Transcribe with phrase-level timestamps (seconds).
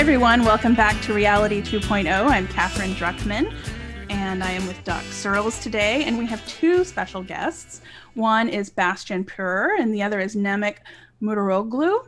[0.00, 0.46] everyone.
[0.46, 2.06] Welcome back to Reality 2.0.
[2.08, 3.54] I'm Katherine Druckman,
[4.08, 6.04] and I am with Doc Searls today.
[6.04, 7.82] And we have two special guests.
[8.14, 10.76] One is Bastian Pur, and the other is Nemek
[11.20, 12.06] Muratoglu.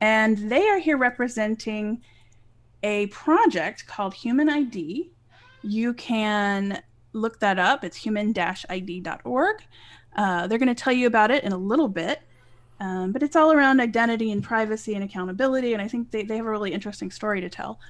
[0.00, 2.00] And they are here representing
[2.82, 5.10] a project called Human ID.
[5.62, 6.82] You can
[7.12, 7.84] look that up.
[7.84, 9.56] It's human-id.org.
[10.16, 12.22] Uh, they're going to tell you about it in a little bit.
[12.84, 15.72] Um, but it's all around identity and privacy and accountability.
[15.72, 17.80] And I think they, they have a really interesting story to tell.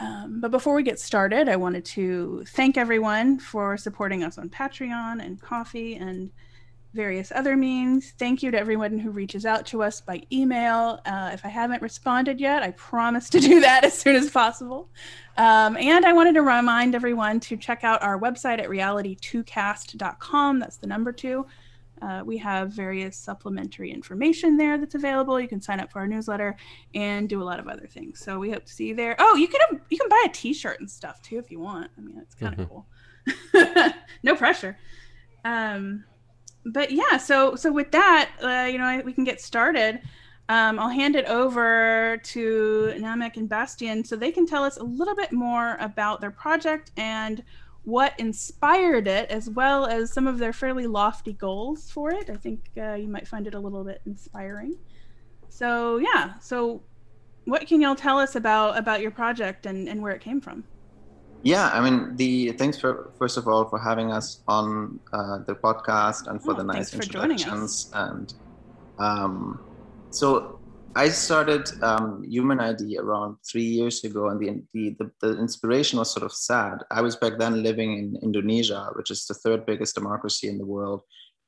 [0.00, 4.50] Um, but before we get started, I wanted to thank everyone for supporting us on
[4.50, 6.32] Patreon and Ko-fi and
[6.92, 8.14] various other means.
[8.18, 11.00] Thank you to everyone who reaches out to us by email.
[11.06, 14.88] Uh, if I haven't responded yet, I promise to do that as soon as possible.
[15.36, 20.58] Um, and I wanted to remind everyone to check out our website at reality2cast.com.
[20.58, 21.46] That's the number two.
[22.02, 25.40] Uh, we have various supplementary information there that's available.
[25.40, 26.56] You can sign up for our newsletter
[26.94, 28.18] and do a lot of other things.
[28.18, 29.14] So we hope to see you there.
[29.18, 31.90] Oh, you can um, you can buy a T-shirt and stuff too if you want.
[31.96, 33.84] I mean, it's kind of mm-hmm.
[33.84, 33.92] cool.
[34.24, 34.76] no pressure.
[35.44, 36.04] Um,
[36.64, 40.00] but yeah, so so with that, uh, you know, I, we can get started.
[40.48, 44.82] Um, I'll hand it over to Nemek and Bastian so they can tell us a
[44.82, 47.44] little bit more about their project and
[47.84, 52.30] what inspired it, as well as some of their fairly lofty goals for it.
[52.30, 54.76] I think uh, you might find it a little bit inspiring.
[55.48, 56.82] So yeah, so
[57.44, 60.64] what can y'all tell us about about your project and, and where it came from?
[61.42, 65.56] Yeah, I mean, the thanks for first of all for having us on uh, the
[65.56, 67.90] podcast and for oh, the nice introductions.
[67.92, 68.32] And
[68.98, 69.60] um,
[70.10, 70.60] so
[70.94, 76.12] I started um, Human ID around three years ago, and the, the, the, inspiration was
[76.12, 76.84] sort of sad.
[76.90, 80.66] I was back then living in Indonesia, which is the third biggest democracy in the
[80.66, 81.02] world,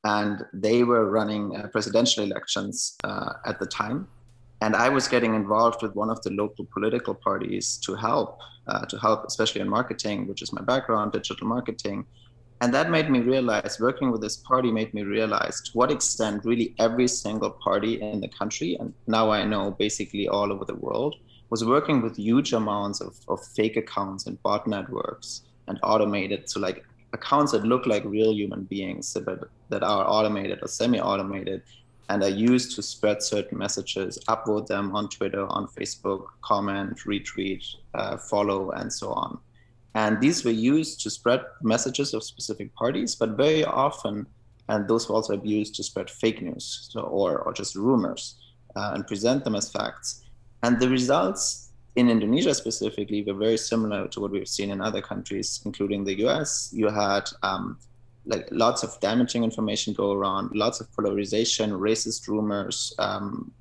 [0.05, 4.09] and they were running uh, presidential elections uh, at the time.
[4.63, 8.87] And I was getting involved with one of the local political parties to help, uh,
[8.87, 12.07] to help, especially in marketing, which is my background, digital marketing
[12.65, 16.47] and that made me realize working with this party made me realize to what extent
[16.47, 20.81] really every single party in the country and now i know basically all over the
[20.87, 21.15] world
[21.51, 26.59] was working with huge amounts of, of fake accounts and bot networks and automated so
[26.59, 26.83] like
[27.13, 31.61] accounts that look like real human beings but that are automated or semi-automated
[32.09, 37.63] and are used to spread certain messages upvote them on twitter on facebook comment retweet
[37.93, 39.39] uh, follow and so on
[39.95, 44.27] and these were used to spread messages of specific parties, but very often,
[44.69, 48.37] and those were also used to spread fake news so, or, or just rumors
[48.77, 50.23] uh, and present them as facts.
[50.63, 55.01] And the results in Indonesia specifically were very similar to what we've seen in other
[55.01, 56.71] countries, including the US.
[56.73, 57.79] You had um,
[58.27, 63.53] like lots of damaging information go around, lots of polarization, racist rumors um,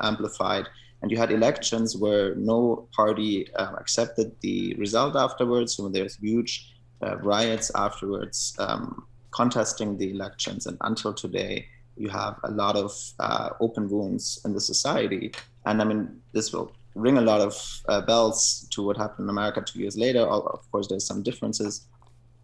[0.00, 0.66] amplified
[1.04, 5.76] and you had elections where no party uh, accepted the result afterwards.
[5.76, 6.72] So there was huge
[7.02, 10.64] uh, riots afterwards um, contesting the elections.
[10.66, 11.66] And until today,
[11.98, 15.32] you have a lot of uh, open wounds in the society.
[15.66, 17.54] And I mean, this will ring a lot of
[17.90, 20.20] uh, bells to what happened in America two years later.
[20.20, 21.86] Of course, there's some differences.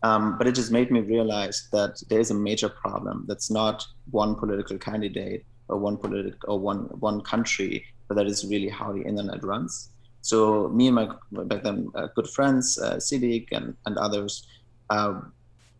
[0.03, 3.25] Um, but it just made me realize that there's a major problem.
[3.27, 8.45] That's not one political candidate or one political or one one country but that is
[8.45, 9.91] really how the internet runs.
[10.21, 11.07] So me and my
[11.45, 14.49] back then uh, good friends, uh, Sidik and, and others,
[14.91, 15.21] uh,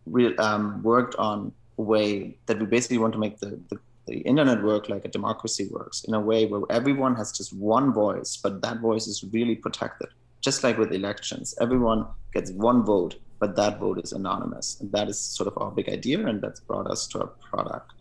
[0.05, 3.77] re- um, worked on a way that we basically want to make the, the,
[4.07, 7.91] the internet work like a democracy works in a way where everyone has just one
[7.91, 10.07] voice, but that voice is really protected.
[10.39, 14.79] Just like with elections, everyone gets one vote, but that vote is anonymous.
[14.79, 17.91] And that is sort of our big idea, and that's brought us to our product.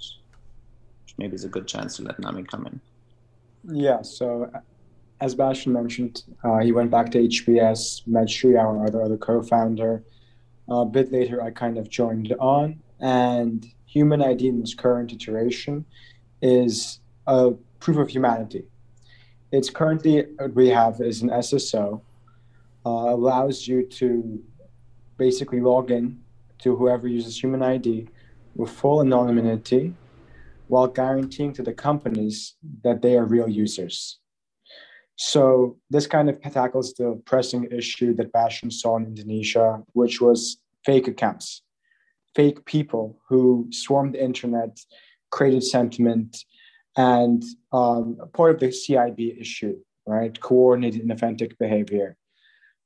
[1.03, 2.81] Which maybe is a good chance to let Nami come in.
[3.65, 4.51] Yeah, so
[5.21, 9.43] as Bastian mentioned, uh, he went back to HBS, met Sri, our other, other co
[9.43, 10.03] founder.
[10.69, 15.85] a bit later, I kind of joined on, and Human ID in its current iteration
[16.41, 18.65] is a proof of humanity.
[19.51, 22.01] It's currently what we have is an SSO,
[22.87, 24.43] uh, allows you to
[25.19, 26.21] basically log in
[26.61, 28.09] to whoever uses Human ID
[28.55, 29.95] with full anonymity
[30.71, 34.21] while guaranteeing to the companies that they are real users.
[35.17, 40.59] So this kind of tackles the pressing issue that Bastian saw in Indonesia, which was
[40.85, 41.63] fake accounts,
[42.37, 44.79] fake people who swarmed the internet,
[45.31, 46.39] created sentiment,
[46.97, 49.77] and um, part of the CIB issue,
[50.07, 50.41] right?
[50.41, 52.17] Coordinated inauthentic behavior.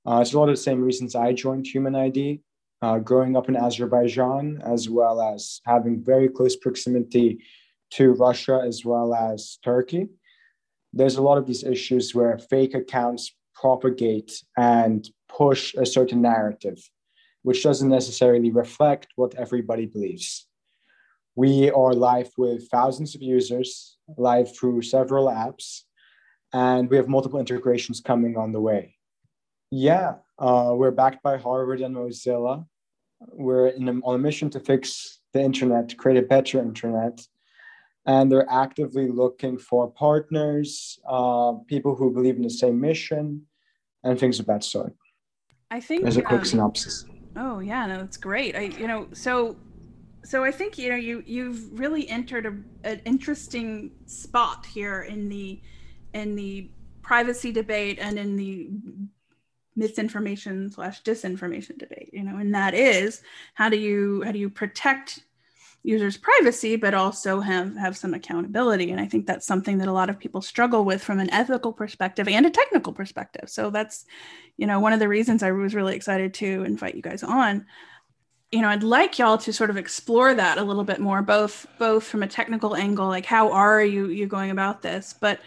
[0.06, 2.40] Uh, it's a lot of the same reasons I joined Human ID.
[2.82, 7.38] Uh, growing up in Azerbaijan, as well as having very close proximity
[7.94, 10.08] to Russia as well as Turkey.
[10.92, 16.78] There's a lot of these issues where fake accounts propagate and push a certain narrative,
[17.42, 20.46] which doesn't necessarily reflect what everybody believes.
[21.36, 25.80] We are live with thousands of users, live through several apps,
[26.52, 28.96] and we have multiple integrations coming on the way.
[29.70, 32.64] Yeah, uh, we're backed by Harvard and Mozilla.
[33.20, 33.72] We're a,
[34.04, 37.26] on a mission to fix the internet, create a better internet,
[38.06, 43.42] and they're actively looking for partners, uh, people who believe in the same mission,
[44.02, 44.94] and things of that sort.
[45.70, 47.06] I think as a quick um, synopsis.
[47.36, 48.54] Oh yeah, no, that's great.
[48.54, 49.56] I you know so
[50.24, 55.28] so I think you know you you've really entered a, an interesting spot here in
[55.28, 55.60] the
[56.12, 56.70] in the
[57.02, 58.70] privacy debate and in the
[59.76, 63.22] misinformation slash disinformation debate you know and that is
[63.54, 65.24] how do you how do you protect
[65.84, 68.90] users privacy but also have have some accountability.
[68.90, 71.72] And i think that's something that a lot of people struggle with from an ethical
[71.72, 73.48] perspective and a technical perspective.
[73.48, 74.06] So that's
[74.56, 77.66] you know one of the reasons i was really excited to invite you guys on.
[78.50, 81.66] You know i'd like y'all to sort of explore that a little bit more both
[81.78, 85.14] both from a technical angle like how are you you going about this?
[85.20, 85.40] But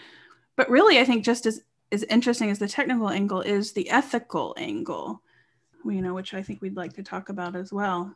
[0.55, 1.61] but really i think just as
[1.91, 5.21] as interesting as the technical angle is the ethical angle
[5.85, 8.13] you know which i think we'd like to talk about as well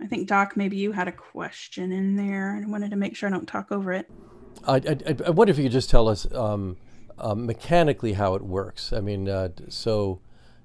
[0.00, 3.28] i think doc maybe you had a question in there and wanted to make sure
[3.28, 4.10] i don't talk over it
[4.66, 6.76] i, I, I wonder if you could just tell us um,
[7.18, 10.20] uh, mechanically how it works i mean uh, so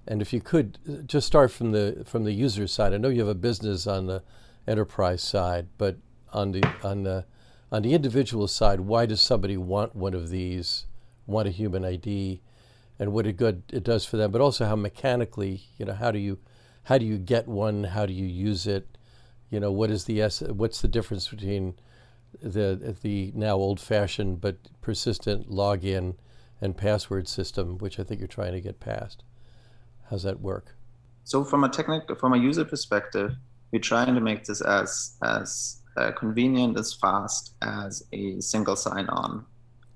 [0.07, 3.09] and if you could uh, just start from the from the user side i know
[3.09, 4.23] you have a business on the
[4.67, 5.97] enterprise side but
[6.33, 7.25] on the on the
[7.71, 10.85] on the individual side why does somebody want one of these
[11.27, 12.41] want a human ID
[12.99, 16.11] and what a good it does for them, but also how mechanically, you know, how
[16.11, 16.39] do you
[16.83, 17.85] how do you get one?
[17.85, 18.94] How do you use it?
[19.49, 20.21] You know, what is the
[20.53, 21.75] what's the difference between
[22.41, 26.15] the the now old-fashioned but persistent login
[26.61, 29.23] and password system, which I think you're trying to get past?
[30.09, 30.75] How's that work?
[31.23, 33.35] So, from a technical, from a user perspective,
[33.71, 39.45] we're trying to make this as as uh, convenient, as fast as a single sign-on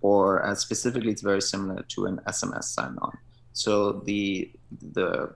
[0.01, 3.17] or uh, specifically it's very similar to an SMS sign-on.
[3.53, 4.51] So the
[4.93, 5.33] the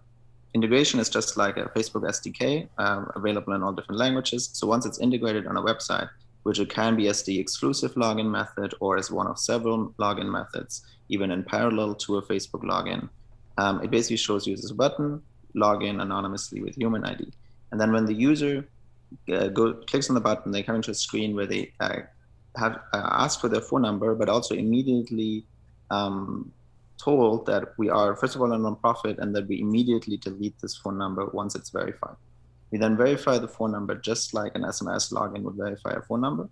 [0.54, 4.50] integration is just like a Facebook SDK, um, available in all different languages.
[4.54, 6.10] So once it's integrated on a website,
[6.44, 10.30] which it can be as the exclusive login method or as one of several login
[10.30, 13.10] methods, even in parallel to a Facebook login,
[13.58, 15.22] um, it basically shows users a button,
[15.56, 17.32] login anonymously with human ID.
[17.72, 18.68] And then when the user
[19.32, 22.00] uh, go, clicks on the button, they come into a screen where they uh,
[22.58, 25.46] have uh, asked for their phone number, but also immediately
[25.90, 26.52] um,
[26.98, 30.78] told that we are, first of all, a nonprofit and that we immediately delete this
[30.78, 32.16] phone number once it's verified.
[32.72, 36.22] We then verify the phone number just like an SMS login would verify a phone
[36.22, 36.50] number.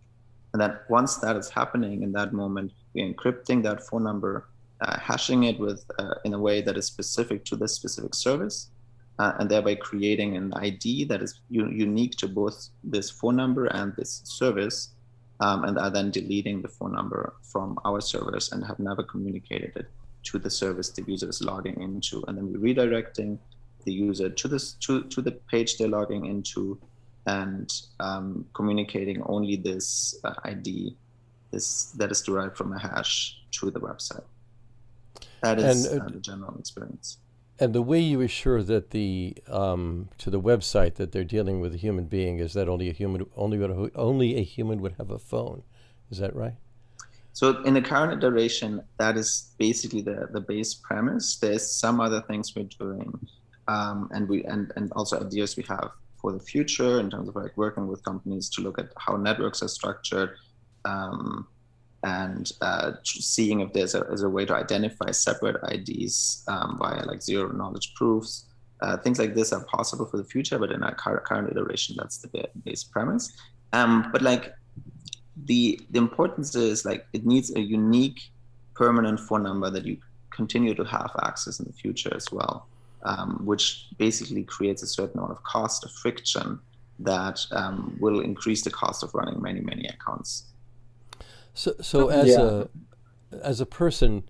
[0.54, 4.48] And then once that is happening in that moment, we're encrypting that phone number,
[4.82, 8.70] uh, hashing it with uh, in a way that is specific to this specific service,
[9.18, 13.68] uh, and thereby creating an ID that is u- unique to both this phone number
[13.68, 14.90] and this service
[15.40, 19.72] um, and are then deleting the phone number from our servers and have never communicated
[19.76, 19.88] it
[20.24, 22.24] to the service the user is logging into.
[22.28, 23.38] And then we're redirecting
[23.86, 26.80] the user to this to, to the page they're logging into
[27.26, 30.96] and um, communicating only this uh, ID
[31.52, 34.24] this that is derived from a hash to the website.
[35.44, 37.18] That is and, uh, uh, the general experience.
[37.60, 41.76] And the way you assure that the um, to the website that they're dealing with
[41.76, 45.20] a human being is that only a human only only a human would have a
[45.20, 45.64] phone.
[46.10, 46.56] Is that right?
[47.34, 51.38] So in the current iteration, that is basically the, the base premise.
[51.38, 53.14] There's some other things we're doing,
[53.68, 57.36] um, and we and, and also ideas we have for the future in terms of
[57.36, 60.36] like working with companies to look at how networks are structured,
[60.86, 61.48] um,
[62.04, 67.06] and uh, seeing if there's a, there's a, way to identify separate IDs um, via
[67.06, 68.46] like zero knowledge proofs.
[68.82, 72.18] Uh, things like this are possible for the future, but in our current, iteration, that's
[72.18, 73.32] the base premise.
[73.74, 74.54] Um, but like
[75.46, 78.32] the the importance is like it needs a unique
[78.74, 79.98] permanent phone number that you
[80.30, 82.68] continue to have access in the future as well,
[83.04, 86.60] um, which basically creates a certain amount of cost of friction
[87.00, 90.46] that um, will increase the cost of running many many accounts
[91.54, 92.42] so, so as yeah.
[92.42, 94.24] a as a person,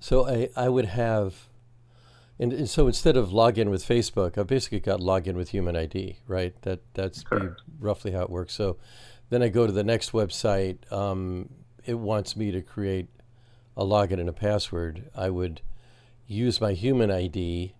[0.00, 1.48] so I I would have,
[2.38, 6.18] and, and so instead of login with Facebook, I basically got login with Human ID,
[6.26, 6.60] right?
[6.62, 7.24] That that's
[7.78, 8.54] roughly how it works.
[8.54, 8.78] So,
[9.32, 10.90] then I go to the next website.
[10.92, 11.48] Um,
[11.84, 13.08] it wants me to create
[13.76, 15.10] a login and a password.
[15.14, 15.62] I would
[16.26, 17.74] use my Human ID,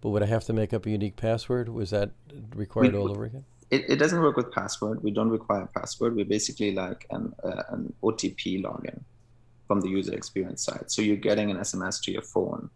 [0.00, 1.68] but would I have to make up a unique password?
[1.68, 2.12] Was that
[2.54, 3.44] required we, all over again?
[3.70, 5.02] it, it doesn't work with password.
[5.02, 6.14] We don't require password.
[6.14, 9.00] We're basically like an, uh, an OTP login
[9.66, 10.84] from the user experience side.
[10.92, 12.70] So you're getting an SMS to your phone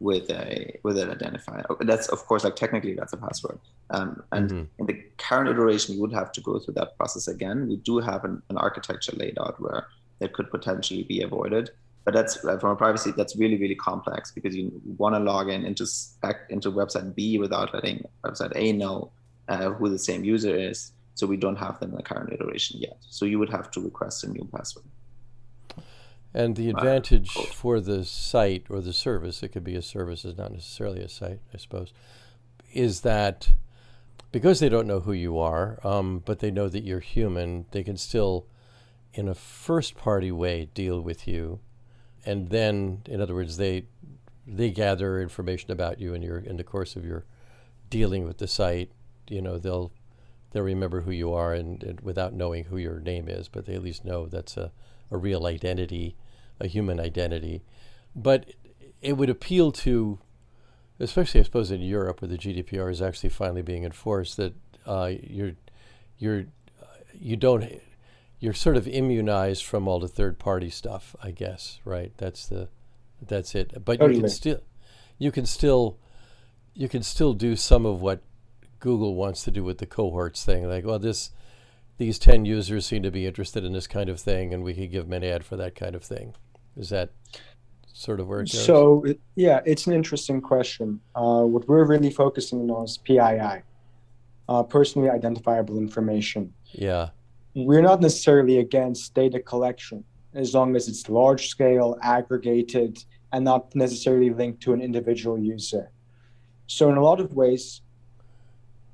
[0.00, 1.64] with a with an identifier.
[1.80, 3.58] That's of course like technically that's a password.
[3.90, 4.64] Um, and mm-hmm.
[4.78, 7.68] in the current iteration, you would have to go through that process again.
[7.68, 9.86] We do have an, an architecture laid out where
[10.18, 11.70] that could potentially be avoided.
[12.04, 15.50] But that's uh, from a privacy, that's really, really complex because you want to log
[15.50, 15.86] in into
[16.48, 19.10] into website B without letting website A know
[19.48, 20.92] uh, who the same user is.
[21.14, 22.96] So we don't have them in the current iteration yet.
[23.00, 24.86] So you would have to request a new password.
[26.32, 30.24] And the advantage uh, for the site or the service, it could be a service,
[30.24, 31.92] is not necessarily a site, I suppose,
[32.72, 33.50] is that
[34.32, 37.82] because they don't know who you are, um, but they know that you're human, they
[37.82, 38.46] can still,
[39.12, 41.58] in a first party way, deal with you.
[42.24, 43.86] And then, in other words, they
[44.46, 47.24] they gather information about you in your in the course of your
[47.88, 48.90] dealing with the site.
[49.28, 49.90] You know, they'll
[50.52, 53.74] they'll remember who you are and, and without knowing who your name is, but they
[53.74, 54.70] at least know that's a
[55.10, 56.16] a real identity,
[56.58, 57.62] a human identity.
[58.14, 58.50] But
[59.00, 60.18] it would appeal to,
[60.98, 64.54] especially I suppose in Europe, where the GDPR is actually finally being enforced, that
[64.86, 65.52] uh, you're
[66.18, 66.46] you're
[67.12, 67.80] you don't
[68.38, 71.14] you're sort of immunized from all the third party stuff.
[71.22, 72.12] I guess right.
[72.16, 72.68] That's the
[73.20, 73.84] that's it.
[73.84, 74.16] But totally.
[74.16, 74.60] you can still
[75.18, 75.98] you can still
[76.74, 78.22] you can still do some of what
[78.78, 80.66] Google wants to do with the cohorts thing.
[80.66, 81.30] Like, well, this
[82.00, 84.90] these 10 users seem to be interested in this kind of thing and we could
[84.90, 86.34] give them an ad for that kind of thing.
[86.74, 87.10] Is that
[87.92, 88.64] sort of where it goes?
[88.64, 89.04] So
[89.36, 90.98] yeah it's an interesting question.
[91.14, 93.20] Uh, what we're really focusing on is pii
[94.48, 96.54] uh, personally identifiable information.
[96.72, 97.10] Yeah.
[97.54, 100.02] We're not necessarily against data collection
[100.32, 103.04] as long as it's large scale aggregated
[103.34, 105.90] and not necessarily linked to an individual user.
[106.66, 107.82] So in a lot of ways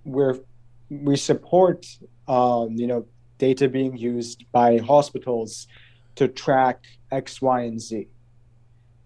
[0.05, 0.41] we're
[0.91, 1.87] we support
[2.29, 3.07] um, you know
[3.39, 5.67] data being used by hospitals
[6.15, 8.09] to track X, Y, and Z.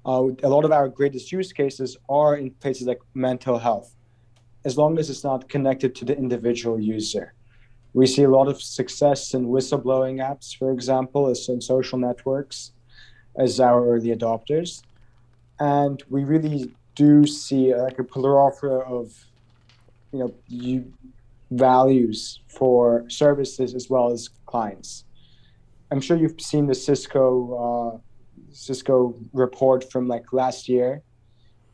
[0.07, 3.95] Uh, a lot of our greatest use cases are in places like mental health,
[4.65, 7.35] as long as it's not connected to the individual user.
[7.93, 12.73] We see a lot of success in whistleblowing apps, for example, as in social networks,
[13.37, 14.83] as our early adopters.
[15.59, 19.13] And we really do see like a plethora of,
[20.13, 20.93] you know, you,
[21.51, 25.05] values for services as well as clients.
[25.91, 27.25] I'm sure you've seen the Cisco
[27.65, 27.99] uh,
[28.53, 31.03] Cisco report from like last year,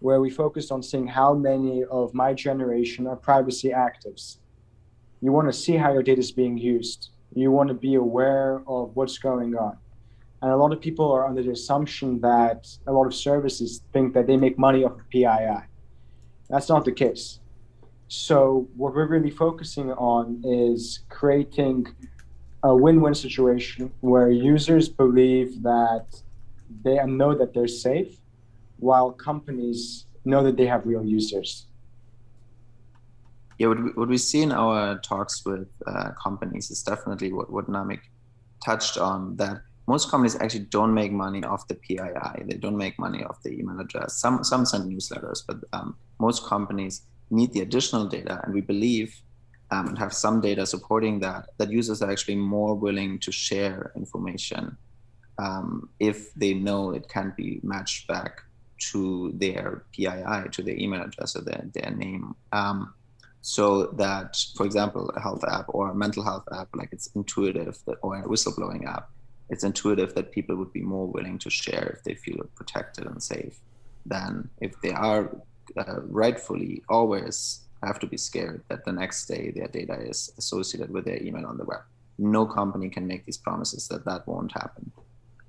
[0.01, 4.39] where we focused on seeing how many of my generation are privacy actives.
[5.21, 7.11] You want to see how your data is being used.
[7.35, 9.79] You want to be aware of what's going on.
[10.43, 14.13] And a lot of people are under the assumption that a lot of services think
[14.15, 15.67] that they make money off of PII.
[16.49, 17.41] That's not the case.
[18.09, 21.87] So what we're really focusing on is creating
[22.63, 26.07] a win-win situation where users believe that
[26.85, 28.17] they know that they're safe,
[28.79, 31.67] while companies know that they have real users.
[33.59, 37.51] Yeah, what we, what we see in our talks with uh, companies is definitely what,
[37.51, 38.01] what Namik
[38.65, 42.45] touched on that most companies actually don't make money off the PII.
[42.45, 44.19] They don't make money off the email address.
[44.21, 49.21] Some some send newsletters, but um, most companies need the additional data, and we believe
[49.71, 53.93] um, and have some data supporting that, that users are actually more willing to share
[53.97, 54.77] information
[55.39, 58.43] um, if they know it can be matched back
[58.79, 62.35] to their PII, to their email address or their, their name.
[62.53, 62.95] Um,
[63.41, 67.79] so that, for example, a health app or a mental health app, like it's intuitive,
[67.87, 69.11] that, or a whistleblowing app,
[69.49, 73.23] it's intuitive that people would be more willing to share if they feel protected and
[73.23, 73.61] safe
[74.05, 75.37] than if they are
[75.77, 80.91] uh, rightfully always have to be scared that the next day their data is associated
[80.91, 81.81] with their email on the web.
[82.19, 84.91] No company can make these promises that that won't happen.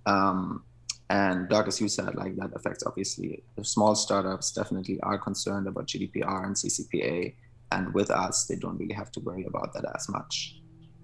[0.06, 0.64] Um,
[1.10, 5.88] and Doc, as you said, like that affects obviously small startups definitely are concerned about
[5.88, 7.34] GDPR and CCPA,
[7.72, 10.62] and with us, they don't really have to worry about that as much,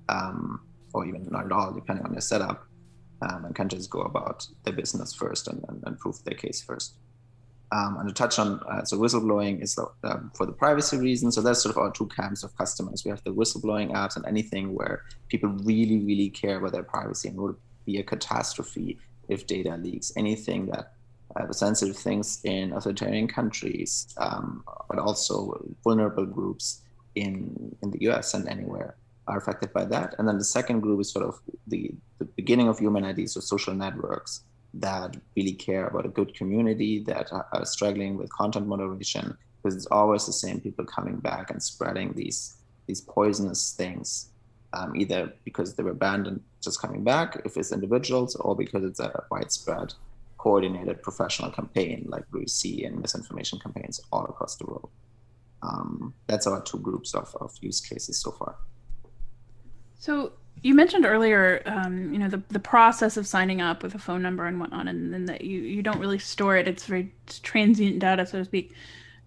[0.09, 0.61] um,
[0.93, 2.65] or even not at all, depending on their setup,
[3.21, 6.61] um, and can just go about their business first and, and, and prove their case
[6.61, 6.95] first.
[7.73, 11.33] Um, and to touch on, uh, so whistleblowing is um, for the privacy reasons.
[11.33, 13.03] So that's sort of our two camps of customers.
[13.03, 17.29] We have the whistleblowing apps and anything where people really, really care about their privacy
[17.29, 20.13] and would be a catastrophe if data leaks.
[20.15, 20.93] Anything that
[21.35, 26.81] uh, sensitive things in authoritarian countries, um, but also vulnerable groups
[27.15, 28.35] in in the U.S.
[28.35, 30.13] and anywhere are affected by that.
[30.19, 33.39] And then the second group is sort of the, the beginning of human ID, so
[33.39, 39.37] social networks that really care about a good community that are struggling with content moderation
[39.61, 42.55] because it's always the same people coming back and spreading these
[42.87, 44.29] these poisonous things
[44.73, 48.83] um, either because they were banned and just coming back if it's individuals or because
[48.83, 49.93] it's a widespread
[50.37, 54.89] coordinated professional campaign like we see in misinformation campaigns all across the world.
[55.61, 58.57] Um, that's our two groups of, of use cases so far.
[59.97, 63.99] So you mentioned earlier, um, you know, the, the process of signing up with a
[63.99, 66.67] phone number and whatnot, and, then that you, you don't really store it.
[66.67, 68.73] It's very transient data, so to speak.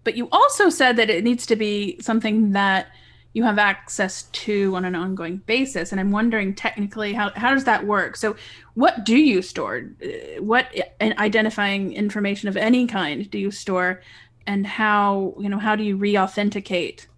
[0.05, 2.87] But you also said that it needs to be something that
[3.33, 5.93] you have access to on an ongoing basis.
[5.93, 8.17] And I'm wondering technically how, how does that work?
[8.17, 8.35] So
[8.73, 9.91] what do you store?
[10.03, 14.01] Uh, what identifying information of any kind do you store?
[14.47, 17.09] And how, you know, how do you re-authenticate?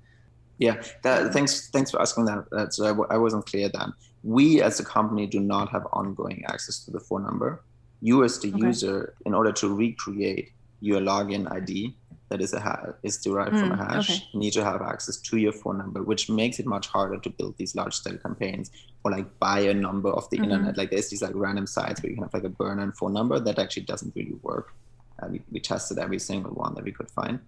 [0.58, 1.68] Yeah, that, thanks.
[1.70, 2.74] Thanks for asking that.
[2.74, 3.92] So I w- I wasn't clear then.
[4.24, 7.62] We as a company do not have ongoing access to the phone number.
[8.00, 8.66] You as the okay.
[8.66, 11.94] user, in order to recreate your login ID,
[12.28, 14.38] that is a ha- is derived mm, from a mm, hash okay.
[14.38, 17.56] need to have access to your phone number which makes it much harder to build
[17.56, 18.70] these large scale campaigns
[19.04, 20.44] or like buy a number of the mm-hmm.
[20.44, 22.96] internet like there's these like random sites where you can have like a burn and
[22.96, 24.74] phone number that actually doesn't really work
[25.22, 27.38] uh, we, we tested every single one that we could find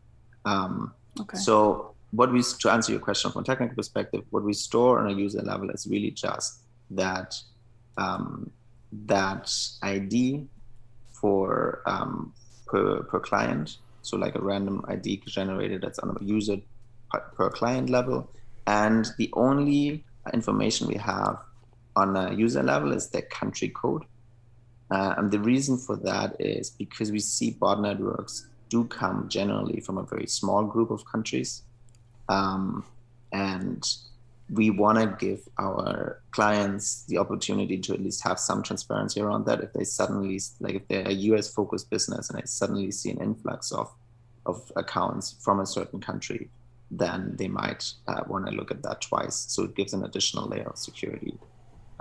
[0.45, 1.37] um, okay.
[1.37, 5.11] so what we to answer your question from a technical perspective what we store on
[5.11, 7.35] a user level is really just that
[7.99, 8.51] um,
[9.07, 9.53] that
[9.83, 10.47] id
[11.13, 12.33] for um,
[12.67, 16.57] per, per client so like a random ID generated that's on a user
[17.35, 18.31] per client level.
[18.67, 21.39] And the only information we have
[21.97, 24.05] on a user level is their country code.
[24.91, 29.81] Uh, and the reason for that is because we see bot networks do come generally
[29.81, 31.63] from a very small group of countries.
[32.31, 32.85] Um,
[33.33, 33.85] and
[34.53, 39.45] we want to give our clients the opportunity to at least have some transparency around
[39.47, 43.11] that if they suddenly like if they're a us focused business and they suddenly see
[43.11, 43.93] an influx of
[44.47, 46.49] of accounts from a certain country
[46.91, 49.37] then they might uh, want to look at that twice.
[49.49, 51.35] So it gives an additional layer of security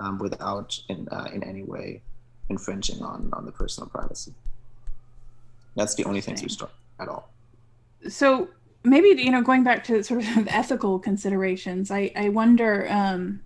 [0.00, 2.02] um, without in uh, in any way
[2.48, 4.34] infringing on on the personal privacy.
[5.76, 7.30] That's the only things we store at all.
[8.08, 8.48] So
[8.82, 13.40] maybe you know going back to sort of ethical considerations i i wonder um,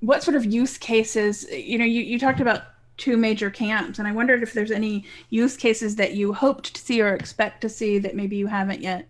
[0.00, 2.62] what sort of use cases you know you, you talked about
[2.96, 6.80] two major camps and i wondered if there's any use cases that you hoped to
[6.80, 9.08] see or expect to see that maybe you haven't yet.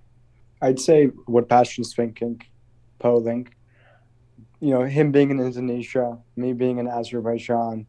[0.61, 2.43] I'd say what Bastian's thinking
[2.99, 3.49] polling
[4.61, 7.87] you know him being in indonesia me being in azerbaijan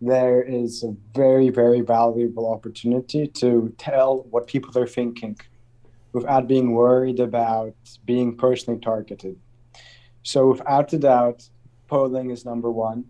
[0.00, 5.38] there is a very very valuable opportunity to tell what people are thinking
[6.12, 9.36] without being worried about being personally targeted.
[10.22, 11.48] So, without a doubt,
[11.88, 13.04] polling is number one.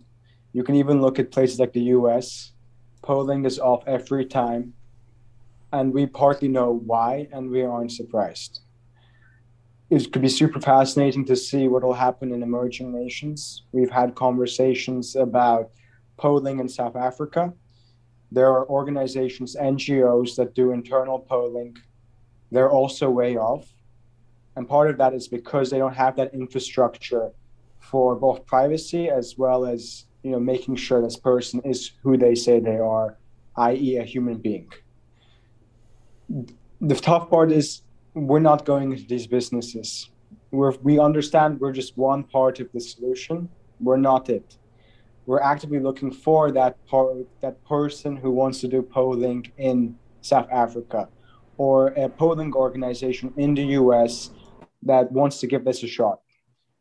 [0.53, 2.53] You can even look at places like the US.
[3.03, 4.75] Polling is off every time.
[5.73, 8.61] And we partly know why, and we aren't surprised.
[9.91, 13.65] It could be super fascinating to see what will happen in emerging nations.
[13.73, 15.71] We've had conversations about
[16.19, 17.53] polling in South Africa.
[18.31, 21.77] There are organizations, NGOs that do internal polling
[22.53, 23.67] they're also way off.
[24.57, 27.31] And part of that is because they don't have that infrastructure
[27.81, 32.35] for both privacy as well as you know making sure this person is who they
[32.35, 33.19] say they are,
[33.57, 34.71] i.e., a human being.
[36.81, 37.83] The tough part is
[38.15, 40.11] we're not going into these businesses.
[40.51, 43.49] We're, we understand we're just one part of the solution.
[43.81, 44.59] We're not it.
[45.25, 50.49] We're actively looking for that part, that person who wants to do polling in South
[50.53, 51.09] Africa
[51.63, 54.31] or a polling organization in the US
[54.91, 56.19] that wants to give this a shot.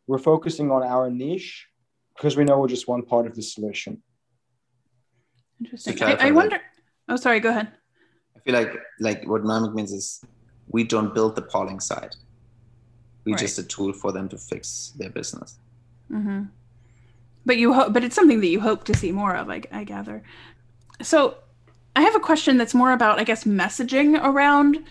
[0.07, 1.67] We're focusing on our niche
[2.15, 4.01] because we know we're just one part of the solution.
[5.59, 6.01] Interesting.
[6.01, 6.59] I, I wonder.
[7.07, 7.39] Oh, sorry.
[7.39, 7.67] Go ahead.
[8.35, 8.73] I feel like
[9.07, 10.05] like what Namek means is
[10.75, 12.13] we don't build the polling side.
[13.23, 13.45] We're right.
[13.47, 15.59] just a tool for them to fix their business.
[16.09, 16.41] Mm-hmm.
[17.45, 19.45] But you hope, but it's something that you hope to see more of.
[19.55, 20.23] I, I gather.
[21.11, 21.17] So
[21.95, 24.83] I have a question that's more about, I guess, messaging around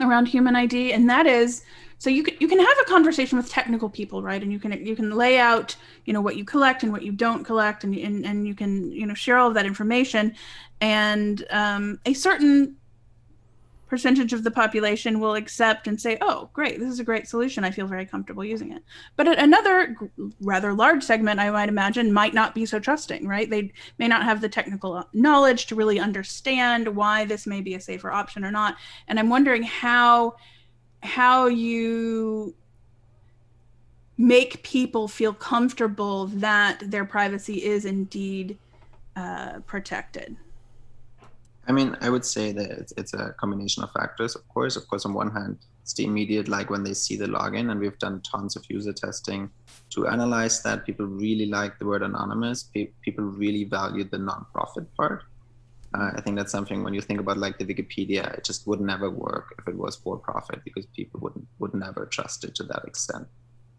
[0.00, 1.62] around human ID, and that is,
[1.98, 4.42] so you can you can have a conversation with technical people, right?
[4.42, 7.12] And you can you can lay out, you know, what you collect and what you
[7.12, 10.34] don't collect, and and, and you can you know share all of that information,
[10.80, 12.76] and um, a certain
[13.86, 17.64] percentage of the population will accept and say, "Oh, great, this is a great solution.
[17.64, 18.82] I feel very comfortable using it."
[19.16, 19.96] But another
[20.40, 23.26] rather large segment, I might imagine, might not be so trusting.
[23.26, 23.48] Right?
[23.48, 27.80] They may not have the technical knowledge to really understand why this may be a
[27.80, 28.76] safer option or not.
[29.08, 30.36] And I'm wondering how
[31.02, 32.54] how you
[34.16, 38.58] make people feel comfortable that their privacy is indeed
[39.16, 40.36] uh, protected.
[41.66, 44.76] I mean, I would say that it's, it's, a combination of factors, of course.
[44.76, 47.80] Of course, on one hand, it's the immediate, like when they see the login, and
[47.80, 49.50] we've done tons of user testing
[49.90, 50.84] to analyze that.
[50.84, 52.64] People really like the word anonymous.
[52.64, 55.22] Pe- people really value the nonprofit part.
[55.94, 58.80] Uh, I think that's something when you think about like the Wikipedia, it just would
[58.80, 62.64] never work if it was for profit because people wouldn't would never trust it to
[62.64, 63.26] that extent.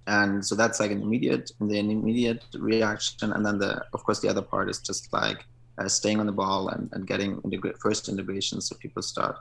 [0.08, 3.34] And so that's like an immediate, the immediate reaction.
[3.34, 5.46] And then the, of course, the other part is just like
[5.78, 9.38] uh, staying on the ball and, and getting integra- first integrations so people start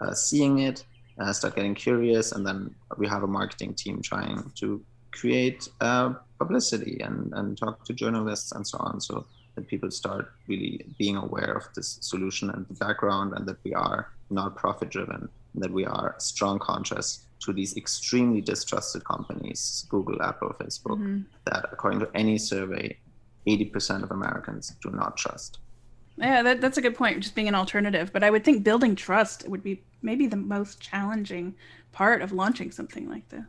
[0.00, 0.84] uh, seeing it,
[1.18, 6.12] uh, start getting curious, and then we have a marketing team trying to create uh,
[6.38, 9.00] publicity and, and talk to journalists and so on.
[9.00, 13.56] So that people start really being aware of this solution and the background, and that
[13.64, 19.04] we are not profit driven, and that we are strong contrast to these extremely distrusted
[19.04, 21.22] companies, Google, Apple, Facebook, mm-hmm.
[21.46, 22.96] that according to any survey,
[23.46, 25.58] 80% of Americans do not trust.
[26.18, 28.12] Yeah, that, that's a good point, just being an alternative.
[28.12, 31.54] But I would think building trust would be maybe the most challenging
[31.92, 33.44] part of launching something like this.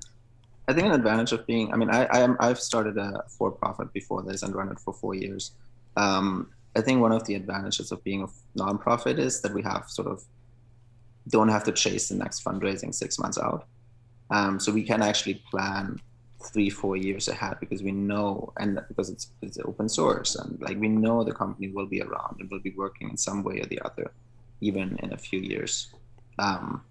[0.67, 3.49] I think an advantage of being, I mean, I, I am, I've started a for
[3.49, 5.51] profit before this and run it for four years.
[5.97, 9.85] Um, I think one of the advantages of being a nonprofit is that we have
[9.87, 10.23] sort of
[11.27, 13.67] don't have to chase the next fundraising six months out.
[14.29, 15.99] Um, so we can actually plan
[16.41, 20.79] three four years ahead because we know and because it's it's open source and like
[20.79, 23.65] we know the company will be around and will be working in some way or
[23.65, 24.11] the other
[24.61, 25.93] even in a few years.
[26.37, 26.81] Um,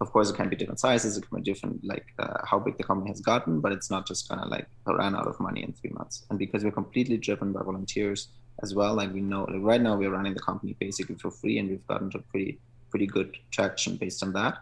[0.00, 2.76] of course it can be different sizes it can be different like uh, how big
[2.76, 5.72] the company has gotten but it's not just gonna like run out of money in
[5.72, 6.24] three months.
[6.28, 8.28] And because we're completely driven by volunteers
[8.62, 11.58] as well like we know like right now we're running the company basically for free
[11.58, 12.58] and we've gotten to pretty
[12.90, 14.58] pretty good traction based on that.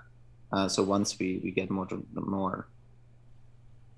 [0.53, 2.69] Uh, so once we we get more more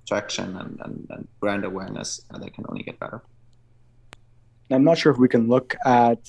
[0.06, 3.22] traction and, and, and brand awareness, they can only get better.
[4.70, 6.28] I'm not sure if we can look at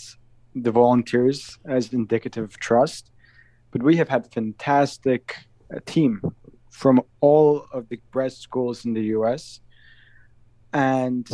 [0.55, 3.11] the volunteers as indicative of trust,
[3.71, 5.35] but we have had fantastic
[5.73, 6.21] uh, team
[6.69, 9.61] from all of the breast schools in the US.
[10.73, 11.27] And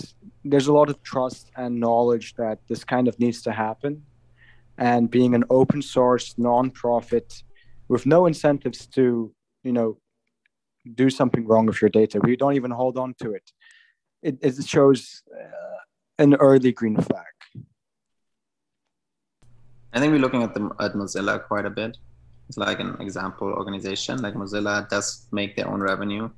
[0.46, 4.04] there's a lot of trust and knowledge that this kind of needs to happen.
[4.78, 7.44] And being an open source nonprofit
[7.90, 9.98] with no incentives to, you know,
[10.96, 12.20] do something wrong with your data.
[12.24, 13.52] We don't even hold on to it.
[14.22, 15.80] It, it shows uh,
[16.20, 17.26] an early green flag.
[19.94, 21.98] I think we're looking at the at Mozilla quite a bit.
[22.50, 24.22] It's like an example organization.
[24.22, 26.30] Like Mozilla does make their own revenue,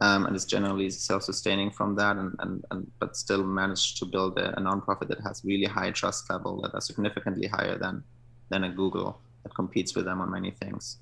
[0.00, 4.38] um, and is generally self-sustaining from that, and, and, and but still managed to build
[4.38, 8.02] a, a nonprofit that has really high trust level that are significantly higher than
[8.50, 10.98] than a Google that competes with them on many things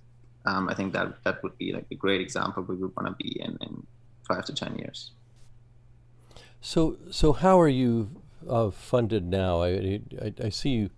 [0.46, 3.14] um, I think that that would be like a great example we would want to
[3.22, 3.86] be in in
[4.26, 5.10] five to ten years.
[6.60, 8.10] So so how are you
[8.48, 9.62] uh, funded now?
[9.62, 10.90] I, I, I see you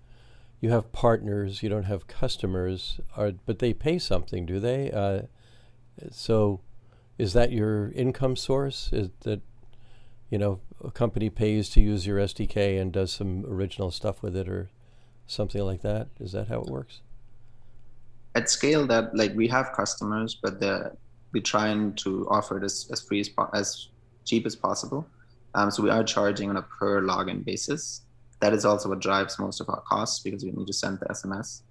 [0.60, 1.62] you have partners.
[1.62, 4.90] You don't have customers, are, but they pay something, do they?
[4.90, 5.22] Uh,
[6.10, 6.60] so
[7.16, 8.90] is that your income source?
[8.92, 9.40] Is that
[10.30, 14.36] you know a company pays to use your SDK and does some original stuff with
[14.36, 14.70] it, or
[15.26, 16.08] something like that?
[16.20, 17.00] Is that how it works?
[18.38, 20.60] At scale that like we have customers, but
[21.32, 23.88] we're trying to offer it as, free as, as
[24.24, 25.06] cheap as possible.
[25.54, 28.02] Um, so we are charging on a per login basis.
[28.40, 31.06] That is also what drives most of our costs because we need to send the
[31.06, 31.62] SMS.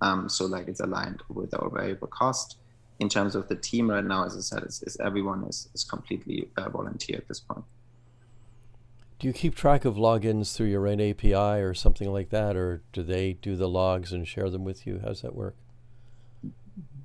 [0.00, 2.56] Um, so like it's aligned with our variable cost.
[2.98, 5.84] In terms of the team right now, as I said, is, is everyone is, is
[5.84, 7.64] completely uh, volunteer at this point.
[9.20, 12.82] Do you keep track of logins through your own API or something like that, or
[12.92, 15.00] do they do the logs and share them with you?
[15.04, 15.54] How's that work?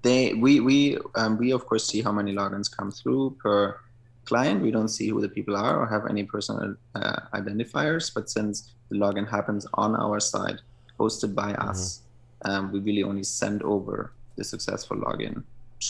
[0.05, 3.79] They we we um, we of course see how many logins come through per
[4.25, 4.61] client.
[4.61, 8.13] We don't see who the people are or have any personal uh, identifiers.
[8.13, 10.59] But since the login happens on our side,
[10.99, 11.69] hosted by mm-hmm.
[11.69, 12.01] us,
[12.43, 15.43] um, we really only send over the successful login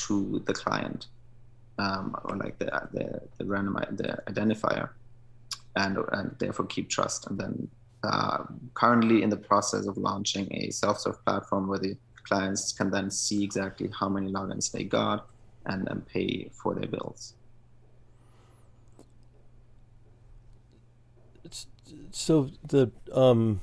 [0.05, 1.07] to the client
[1.77, 3.05] um, or like the the
[3.37, 4.89] the random the identifier,
[5.75, 7.27] and and therefore keep trust.
[7.27, 7.67] And then
[8.03, 8.43] uh,
[8.75, 13.43] currently in the process of launching a self-serve platform where the clients can then see
[13.43, 15.27] exactly how many logins they got
[15.65, 17.33] and then pay for their bills.
[22.11, 23.61] So the um,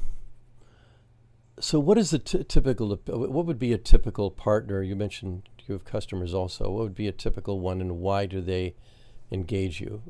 [1.59, 2.97] so what is the t- typical?
[3.07, 4.83] What would be a typical partner?
[4.83, 6.71] You mentioned you have customers also.
[6.71, 8.75] What would be a typical one, and why do they
[9.31, 10.03] engage you?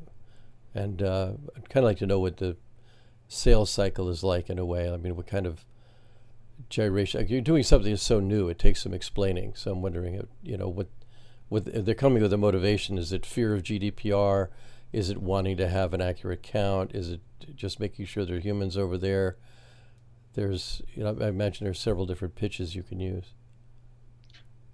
[0.75, 2.57] And uh, I'd kind of like to know what the
[3.27, 4.91] sales cycle is like in a way.
[4.91, 5.63] I mean, what kind of
[6.69, 7.27] gyration.
[7.27, 9.53] You're doing something that's so new; it takes some explaining.
[9.55, 10.87] So I'm wondering, uh, you know, what,
[11.49, 12.97] what they're coming with a motivation.
[12.97, 14.49] Is it fear of GDPR?
[14.91, 16.91] Is it wanting to have an accurate count?
[16.93, 17.21] Is it
[17.55, 19.37] just making sure there are humans over there?
[20.33, 23.33] There's, you know, I imagine there's several different pitches you can use.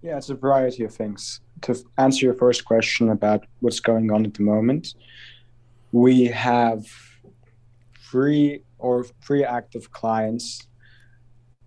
[0.02, 1.41] Yeah, it's a variety of things.
[1.63, 4.93] To answer your first question about what's going on at the moment,
[5.91, 6.86] we have
[7.99, 10.67] free or free active clients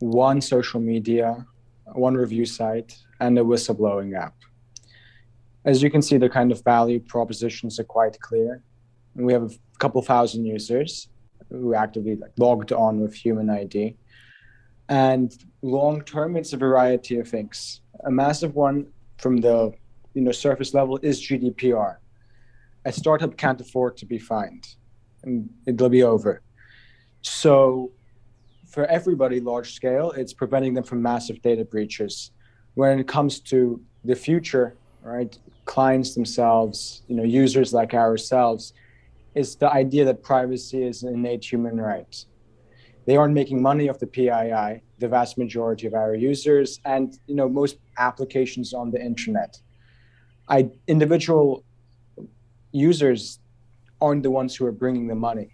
[0.03, 1.47] one social media,
[1.93, 4.35] one review site, and a whistleblowing app.
[5.65, 8.65] As you can see, the kind of value propositions are quite clear.
[9.15, 11.09] We have a couple thousand users
[11.51, 13.97] who actively like, logged on with human ID.
[14.89, 17.81] And long term, it's a variety of things.
[18.05, 18.89] A massive one
[19.19, 19.73] from the
[20.15, 21.99] you know surface level is GDPR.
[22.85, 24.67] A startup can't afford to be fined,
[25.23, 26.43] and it'll be over.
[27.21, 27.93] So,
[28.73, 32.31] for everybody large scale, it's preventing them from massive data breaches.
[32.75, 38.73] When it comes to the future, right, clients themselves, you know, users like ourselves,
[39.35, 42.25] is the idea that privacy is an innate human right.
[43.05, 47.35] They aren't making money off the PII, the vast majority of our users, and you
[47.35, 49.59] know most applications on the internet.
[50.49, 51.65] I individual
[52.71, 53.41] users
[54.01, 55.51] aren't the ones who are bringing the money.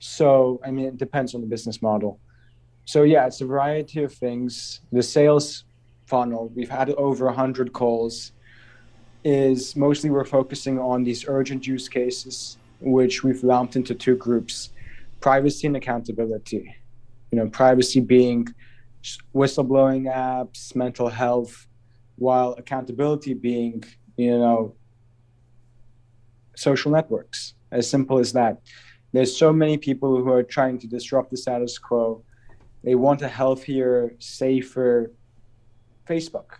[0.00, 2.18] So I mean, it depends on the business model.
[2.84, 4.80] So yeah, it's a variety of things.
[4.90, 5.64] The sales
[6.06, 8.32] funnel, we've had over 100 calls
[9.22, 14.70] is mostly we're focusing on these urgent use cases, which we've lumped into two groups
[15.20, 16.74] privacy and accountability.
[17.30, 18.48] You know, privacy being
[19.34, 21.66] whistleblowing apps, mental health,
[22.16, 23.84] while accountability being,
[24.16, 24.74] you know,
[26.56, 27.54] social networks.
[27.70, 28.60] As simple as that.
[29.12, 32.22] There's so many people who are trying to disrupt the status quo.
[32.84, 35.12] They want a healthier, safer
[36.08, 36.58] Facebook.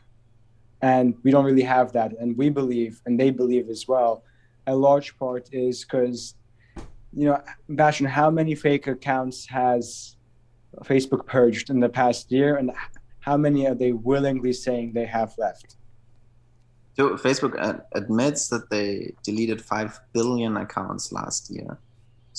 [0.82, 2.12] And we don't really have that.
[2.18, 4.24] And we believe and they believe as well
[4.66, 6.34] a large part is because
[7.12, 10.16] you know Bastian, how many fake accounts has
[10.84, 12.56] facebook purged in the past year?
[12.56, 12.70] And
[13.20, 15.76] how many are they willingly saying they have left?
[16.96, 17.54] So facebook
[17.92, 21.78] admits that they deleted 5 billion accounts last year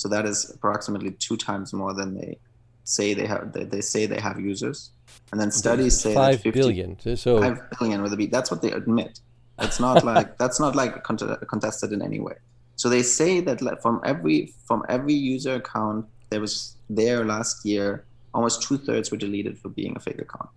[0.02, 2.36] so that is approximately two times more than they
[2.82, 4.90] say they have they, they say they have users
[5.30, 7.16] and then studies say five that 50, billion.
[7.16, 8.26] So five billion with a B.
[8.26, 9.20] That's what they admit.
[9.60, 12.34] It's not like that's not like contested in any way.
[12.74, 18.04] So they say that from every from every user account there was there last year,
[18.34, 20.50] almost two thirds were deleted for being a fake account.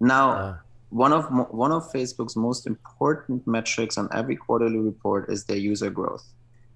[0.00, 0.56] Now, uh.
[0.90, 1.26] one of
[1.66, 6.26] one of Facebook's most important metrics on every quarterly report is their user growth.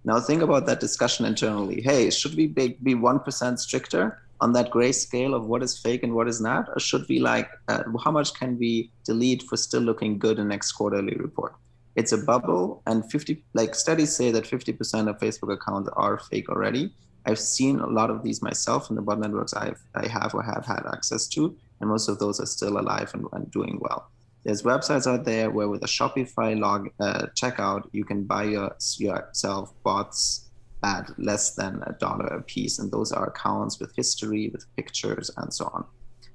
[0.04, 1.80] Now think about that discussion internally.
[1.82, 4.18] Hey, should we be one percent stricter?
[4.40, 7.18] on that gray scale of what is fake and what is not or should we
[7.18, 11.54] like uh, how much can we delete for still looking good in next quarterly report
[11.96, 16.48] it's a bubble and 50 like studies say that 50% of facebook accounts are fake
[16.48, 16.92] already
[17.26, 20.42] i've seen a lot of these myself in the bot networks i've i have or
[20.42, 24.10] have had access to and most of those are still alive and, and doing well
[24.48, 28.74] there's websites out there where with a shopify log uh, checkout you can buy your,
[28.96, 30.48] yourself bots
[30.82, 32.78] at less than a dollar a piece.
[32.78, 35.84] And those are accounts with history, with pictures, and so on.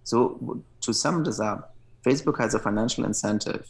[0.04, 3.68] So, to sum this up, Facebook has a financial incentive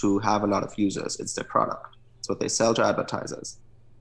[0.00, 1.20] to have a lot of users.
[1.20, 1.94] It's their product.
[2.18, 3.58] It's what they sell to advertisers.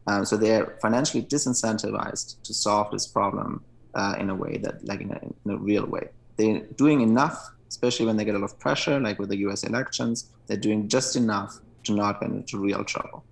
[0.07, 3.63] Um, so they're financially disincentivized to solve this problem
[3.93, 6.09] uh, in a way that, like in a, in a real way.
[6.37, 9.63] They're doing enough, especially when they get a lot of pressure, like with the US
[9.63, 13.23] elections, they're doing just enough to not get into real trouble.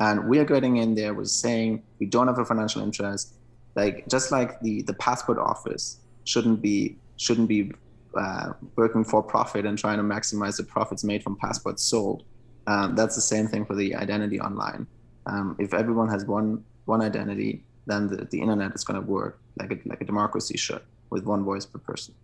[0.00, 3.34] And we are getting in there with saying we don't have a financial interest.
[3.74, 7.72] Like just like the the passport office shouldn't be shouldn't be
[8.16, 12.24] uh, working for profit and trying to maximize the profits made from passports sold.
[12.66, 14.86] Um, that's the same thing for the identity online.
[15.26, 19.40] Um, if everyone has one one identity, then the, the internet is going to work
[19.58, 22.14] like a, like a democracy should, with one voice per person.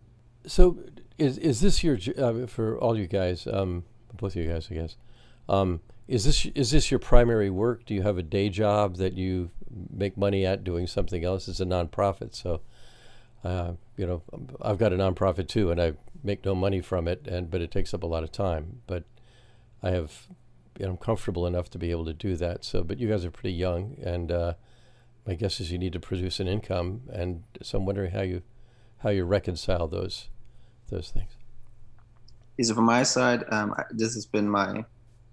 [0.46, 0.78] So,
[1.18, 4.74] is is this your uh, for all you guys, um, both of you guys, I
[4.74, 4.96] guess?
[5.48, 7.86] Um, is this is this your primary work?
[7.86, 9.50] Do you have a day job that you
[9.90, 11.48] make money at doing something else?
[11.48, 12.60] It's a nonprofit, so
[13.44, 14.22] uh, you know
[14.60, 17.70] I've got a nonprofit too, and I make no money from it, and but it
[17.70, 18.82] takes up a lot of time.
[18.86, 19.04] But
[19.82, 20.26] I have,
[20.78, 22.64] you know, I'm comfortable enough to be able to do that.
[22.64, 24.54] So, but you guys are pretty young, and uh,
[25.26, 28.42] my guess is you need to produce an income, and so I'm wondering how you
[28.98, 30.28] how you reconcile those
[30.88, 31.30] those things.
[32.62, 34.84] So from my side, um, this has been my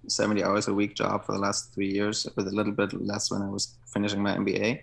[0.08, 3.30] 70 hours a week job for the last three years, with a little bit less
[3.30, 4.82] when I was finishing my MBA.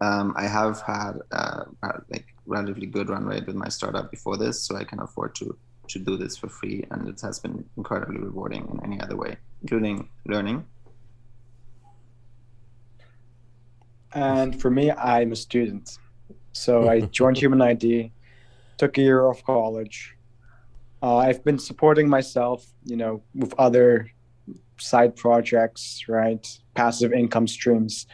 [0.00, 1.64] Um, I have had uh,
[2.10, 5.56] like relatively good run rate with my startup before this, so I can afford to
[5.88, 9.36] to do this for free, and it has been incredibly rewarding in any other way,
[9.62, 10.64] including learning.
[14.12, 15.98] And for me, I'm a student,
[16.52, 18.10] so I joined Human ID,
[18.78, 20.16] took a year off college.
[21.02, 24.10] Uh, I've been supporting myself, you know, with other
[24.78, 26.46] side projects, right?
[26.74, 28.06] Passive income streams.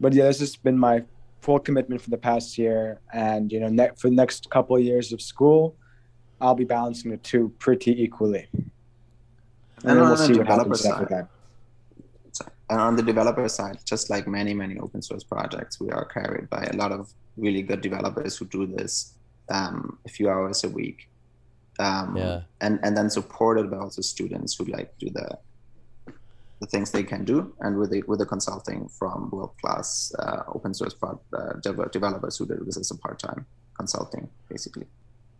[0.00, 1.04] But yeah, this has been my
[1.40, 4.82] full commitment for the past year, and you know, ne- for the next couple of
[4.82, 5.76] years of school,
[6.40, 8.48] I'll be balancing the two pretty equally.
[8.52, 8.70] And,
[9.84, 11.28] and then we'll see what happens side, after that.
[12.70, 16.48] And on the developer side, just like many, many open source projects, we are carried
[16.48, 19.14] by a lot of really good developers who do this
[19.50, 21.08] um, a few hours a week.
[21.78, 22.42] Um, yeah.
[22.60, 25.38] and, and then supported by also students who like do the
[26.60, 30.42] the things they can do, and with the with the consulting from world class uh,
[30.48, 31.54] open source pro- uh,
[31.90, 33.46] developers who do this as a part time
[33.78, 34.86] consulting, basically.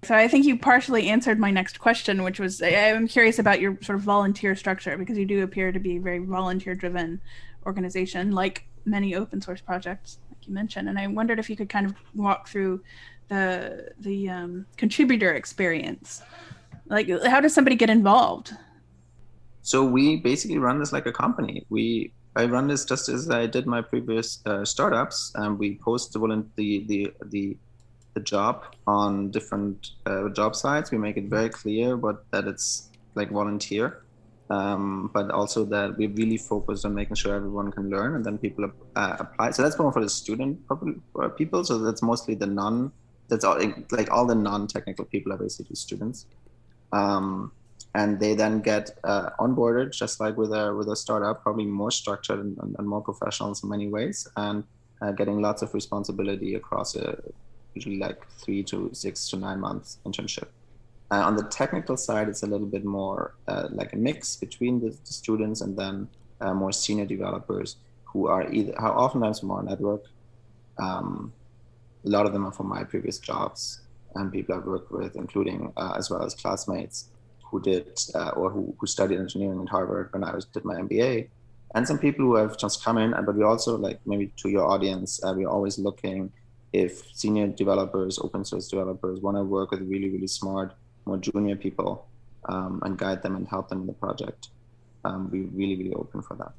[0.03, 3.77] So I think you partially answered my next question, which was I'm curious about your
[3.83, 7.21] sort of volunteer structure because you do appear to be a very volunteer driven
[7.67, 10.89] organization, like many open source projects, like you mentioned.
[10.89, 12.81] And I wondered if you could kind of walk through
[13.31, 16.23] the the um, contributor experience.
[16.87, 18.53] Like, how does somebody get involved?
[19.63, 21.65] So we basically run this like a company.
[21.71, 26.13] We I run this just as I did my previous uh, startups, and we post
[26.13, 27.57] the the the the,
[28.25, 30.91] job on different uh, job sites.
[30.91, 34.03] We make it very clear, but that it's like volunteer,
[34.51, 38.37] um, but also that we really focus on making sure everyone can learn, and then
[38.37, 39.53] people uh, apply.
[39.53, 40.61] So that's more for the student
[41.39, 41.65] people.
[41.65, 42.93] So that's mostly the non.
[43.31, 43.59] That's all
[43.91, 46.27] like all the non-technical people are basically students.
[46.93, 47.53] Um,
[47.95, 51.91] and they then get uh, onboarded just like with a with a startup probably more
[51.91, 54.65] structured and, and more professional in many ways and
[55.03, 57.19] uh, getting lots of responsibility across a
[57.75, 60.49] usually like three to six to nine months internship
[61.11, 64.81] uh, on the technical side it's a little bit more uh, like a mix between
[64.81, 66.09] the, the students and then
[66.41, 70.05] uh, more senior developers who are either how oftentimes our network
[70.79, 71.33] um,
[72.05, 73.81] a lot of them are from my previous jobs
[74.15, 77.11] and people I've worked with, including uh, as well as classmates
[77.45, 80.77] who did uh, or who, who studied engineering at Harvard when I was did my
[80.77, 81.29] MBA,
[81.75, 83.11] and some people who have just come in.
[83.11, 86.33] But we also like maybe to your audience, uh, we're always looking
[86.73, 90.75] if senior developers, open source developers, want to work with really really smart,
[91.07, 92.07] more junior people
[92.49, 94.49] um, and guide them and help them in the project.
[95.05, 96.53] Um, we're really really open for that.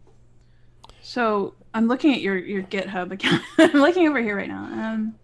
[1.01, 3.43] So I'm looking at your your GitHub account.
[3.57, 4.63] I'm looking over here right now.
[4.63, 5.15] Um,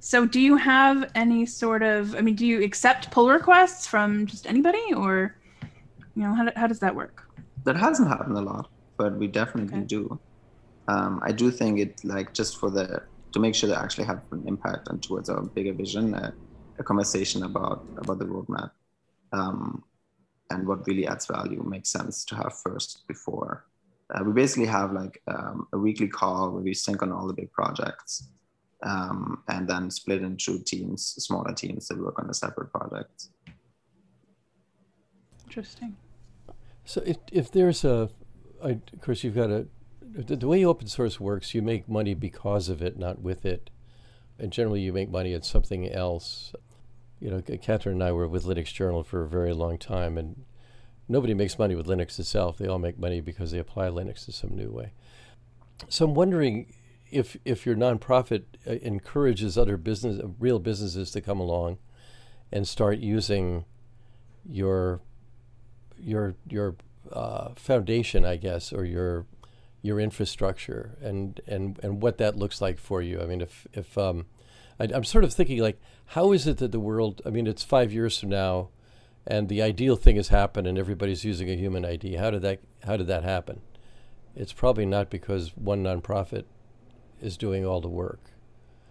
[0.00, 2.14] so, do you have any sort of?
[2.14, 5.36] I mean, do you accept pull requests from just anybody, or
[6.14, 7.28] you know, how, how does that work?
[7.64, 9.86] That hasn't happened a lot, but we definitely okay.
[9.86, 10.18] do.
[10.88, 14.22] Um, I do think it like just for the to make sure they actually have
[14.30, 16.32] an impact and towards a bigger vision, a,
[16.78, 18.70] a conversation about about the roadmap,
[19.32, 19.82] um,
[20.50, 23.64] and what really adds value makes sense to have first before.
[24.14, 27.34] Uh, we basically have like um, a weekly call where we sync on all the
[27.34, 28.28] big projects
[28.82, 33.28] um, and then split into teams, smaller teams that work on a separate project.
[35.46, 35.96] Interesting.
[36.84, 38.10] So if, if there's a,
[38.62, 39.66] I, of course you've got a,
[40.00, 43.70] the, the way open source works, you make money because of it, not with it.
[44.38, 46.52] And generally you make money at something else.
[47.20, 50.44] You know, Katherine and I were with Linux Journal for a very long time, and
[51.08, 52.58] nobody makes money with Linux itself.
[52.58, 54.92] They all make money because they apply Linux in some new way.
[55.88, 56.72] So I'm wondering
[57.10, 61.78] if if your nonprofit uh, encourages other business, real businesses to come along
[62.52, 63.64] and start using
[64.48, 65.00] your
[65.98, 66.76] your your
[67.12, 69.26] uh, foundation, I guess, or your
[69.82, 73.20] your infrastructure, and and and what that looks like for you.
[73.20, 74.26] I mean, if if um,
[74.80, 77.22] I, I'm sort of thinking like, how is it that the world?
[77.24, 78.70] I mean, it's five years from now,
[79.26, 82.14] and the ideal thing has happened, and everybody's using a human ID.
[82.14, 83.60] How did that How did that happen?
[84.34, 86.44] It's probably not because one nonprofit
[87.20, 88.20] is doing all the work.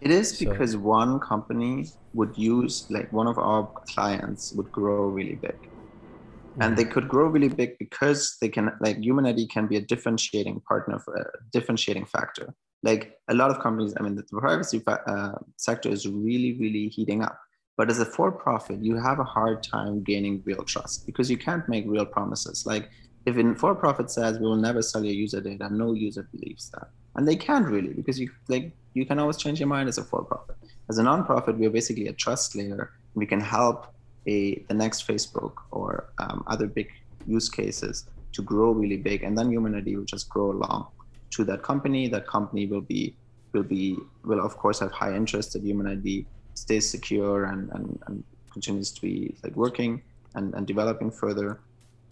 [0.01, 0.49] It is so.
[0.49, 5.55] because one company would use, like one of our clients would grow really big.
[5.55, 6.61] Mm-hmm.
[6.61, 9.81] And they could grow really big because they can, like, Human ID can be a
[9.81, 12.53] differentiating partner for a differentiating factor.
[12.83, 17.23] Like a lot of companies, I mean, the privacy uh, sector is really, really heating
[17.23, 17.39] up.
[17.77, 21.37] But as a for profit, you have a hard time gaining real trust because you
[21.37, 22.65] can't make real promises.
[22.65, 22.89] Like,
[23.25, 26.69] if a for profit says we will never sell your user data, no user believes
[26.69, 26.89] that.
[27.15, 30.03] And they can't really because you like you can always change your mind as a
[30.03, 30.55] for-profit.
[30.89, 32.91] As a non-profit we're basically a trust layer.
[33.13, 33.93] We can help
[34.27, 36.89] a the next facebook or um, other big
[37.25, 39.23] use cases to grow really big.
[39.23, 40.87] And then human id will just grow along
[41.31, 42.07] to that company.
[42.07, 43.15] That company will be
[43.53, 46.25] will be will of course have high interest that human id
[46.55, 50.01] stays secure and and, and continues to be like working
[50.35, 51.59] and, and developing further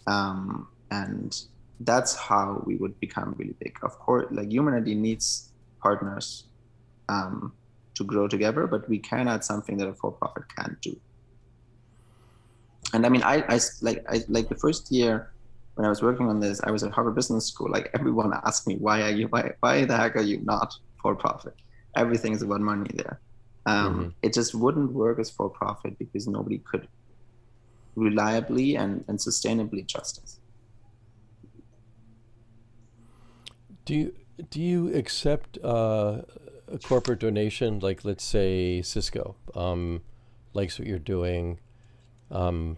[0.08, 1.44] um, and
[1.80, 3.78] that's how we would become really big.
[3.82, 5.50] Of course, like human ID needs
[5.82, 6.46] partners
[7.10, 7.54] um,
[7.96, 10.96] to grow together, but we can add something that a for-profit can't do.
[12.94, 15.32] And I mean, I, I like I like the first year
[15.76, 17.70] when I was working on this, I was at Harvard Business School.
[17.72, 21.16] Like everyone asked me, why are you why why the heck are you not for
[21.16, 21.56] profit?
[21.96, 23.20] everything is about money there.
[23.66, 24.10] Um, mm-hmm.
[24.22, 26.88] It just wouldn't work as for profit because nobody could
[27.96, 30.40] reliably and, and sustainably trust us.
[33.86, 34.14] Do you
[34.50, 36.22] do you accept uh,
[36.68, 40.02] a corporate donation, like let's say Cisco um,
[40.54, 41.60] likes what you're doing,
[42.32, 42.78] um,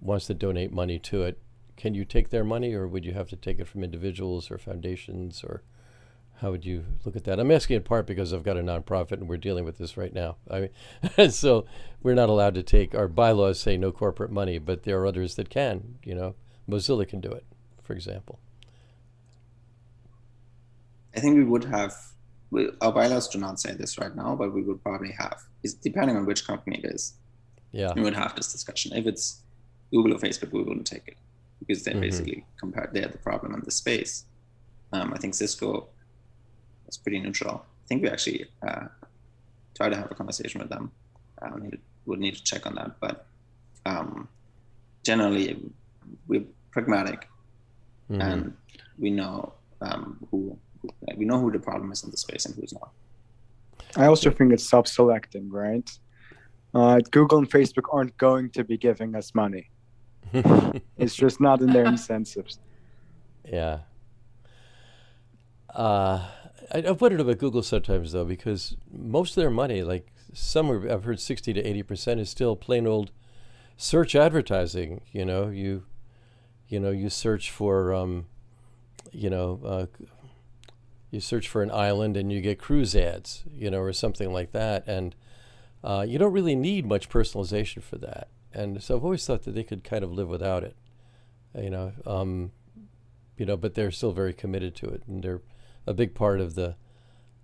[0.00, 1.38] wants to donate money to it?
[1.76, 4.58] Can you take their money, or would you have to take it from individuals or
[4.58, 5.62] foundations, or
[6.40, 7.38] how would you look at that?
[7.38, 10.12] I'm asking in part because I've got a nonprofit and we're dealing with this right
[10.12, 10.36] now.
[10.50, 10.70] I
[11.18, 11.66] mean, so
[12.02, 15.34] we're not allowed to take our bylaws say no corporate money, but there are others
[15.34, 15.98] that can.
[16.02, 16.34] You know,
[16.68, 17.44] Mozilla can do it,
[17.82, 18.38] for example.
[21.14, 21.94] I think we would have.
[22.50, 25.42] We, our bylaws do not say this right now, but we would probably have.
[25.62, 27.14] Is depending on which company it is.
[27.72, 27.92] Yeah.
[27.94, 28.96] We would have this discussion.
[28.96, 29.42] If it's
[29.92, 31.18] Google or Facebook, we wouldn't take it
[31.60, 32.00] because they're mm-hmm.
[32.00, 32.94] basically compared.
[32.94, 34.24] They're the problem in the space.
[34.92, 35.88] Um, I think Cisco
[36.90, 37.64] it's pretty neutral.
[37.84, 38.86] I think we actually uh,
[39.76, 40.90] try to have a conversation with them.
[41.40, 41.70] Uh, we
[42.06, 43.26] would need to check on that, but
[43.86, 44.28] um,
[45.04, 45.70] generally
[46.26, 47.28] we're pragmatic,
[48.10, 48.20] mm-hmm.
[48.20, 48.56] and
[48.98, 50.58] we know um, who
[51.16, 52.90] we know who the problem is in the space and who's not.
[53.96, 55.88] I also think it's self-selecting, right?
[56.74, 59.70] Uh, Google and Facebook aren't going to be giving us money.
[60.98, 62.58] it's just not in their incentives.
[63.44, 63.78] Yeah.
[65.72, 66.26] Uh,
[66.72, 71.04] I, I've wondered about Google sometimes though, because most of their money, like somewhere I've
[71.04, 73.10] heard sixty to eighty percent, is still plain old
[73.76, 75.02] search advertising.
[75.12, 75.84] You know, you
[76.68, 78.26] you know you search for um,
[79.12, 79.86] you know uh,
[81.10, 84.52] you search for an island and you get cruise ads, you know, or something like
[84.52, 85.14] that, and
[85.82, 88.28] uh, you don't really need much personalization for that.
[88.52, 90.76] And so I've always thought that they could kind of live without it,
[91.56, 91.92] you know.
[92.06, 92.52] Um,
[93.36, 95.40] you know, but they're still very committed to it, and they're
[95.86, 96.76] a big part of the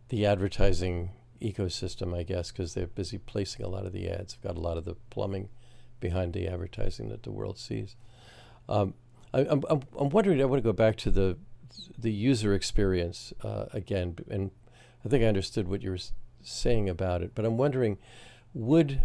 [0.09, 1.11] the advertising
[1.41, 4.35] ecosystem, I guess, because they're busy placing a lot of the ads.
[4.35, 5.49] They've got a lot of the plumbing
[6.01, 7.97] behind the advertising that the world sees.
[8.69, 8.95] Um,
[9.35, 10.41] I, am I'm, I'm wondering.
[10.41, 11.37] I want to go back to the
[11.99, 14.51] the user experience uh, again, and
[15.05, 15.99] I think I understood what you were
[16.43, 17.33] saying about it.
[17.35, 17.99] But I'm wondering,
[18.55, 19.03] would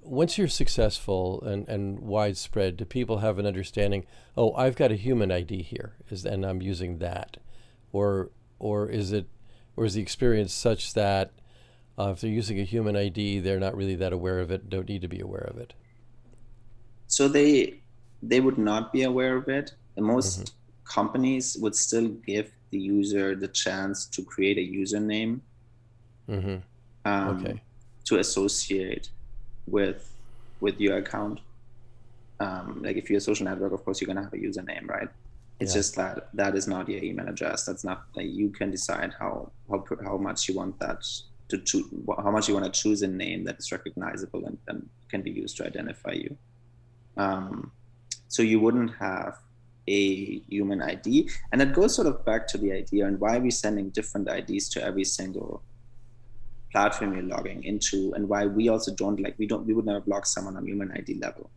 [0.00, 4.06] once you're successful and, and widespread, do people have an understanding?
[4.36, 7.36] Oh, I've got a human ID here, is and I'm using that,
[7.92, 9.26] or or is it,
[9.76, 11.32] or is the experience such that
[11.98, 14.88] uh, if they're using a human ID, they're not really that aware of it, don't
[14.88, 15.74] need to be aware of it?
[17.06, 17.80] So they
[18.22, 19.74] they would not be aware of it.
[19.96, 20.54] And most mm-hmm.
[20.84, 25.40] companies would still give the user the chance to create a username
[26.28, 26.56] mm-hmm.
[27.04, 27.60] um, okay.
[28.04, 29.10] to associate
[29.66, 30.14] with
[30.60, 31.40] with your account.
[32.40, 35.08] Um, like if you're a social network, of course, you're gonna have a username, right?
[35.60, 35.78] It's yeah.
[35.78, 37.64] just that that is not your email address.
[37.64, 41.02] That's not like you can decide how how how much you want that
[41.48, 41.86] to choose,
[42.22, 45.30] how much you want to choose a name that is recognizable and, and can be
[45.30, 46.36] used to identify you.
[47.16, 47.72] Um,
[48.28, 49.38] so you wouldn't have
[49.88, 53.40] a human ID, and that goes sort of back to the idea and why are
[53.40, 55.62] we're sending different IDs to every single
[56.70, 60.00] platform you're logging into, and why we also don't like we don't we would never
[60.00, 61.50] block someone on human ID level.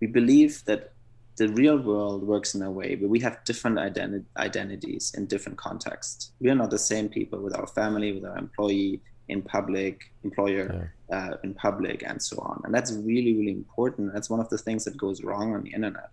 [0.00, 0.92] We believe that
[1.36, 5.58] the real world works in a way where we have different identi- identities in different
[5.58, 6.32] contexts.
[6.40, 10.90] We are not the same people with our family, with our employee, in public, employer,
[11.10, 11.16] yeah.
[11.16, 12.62] uh, in public, and so on.
[12.64, 14.14] And that's really, really important.
[14.14, 16.10] That's one of the things that goes wrong on the internet.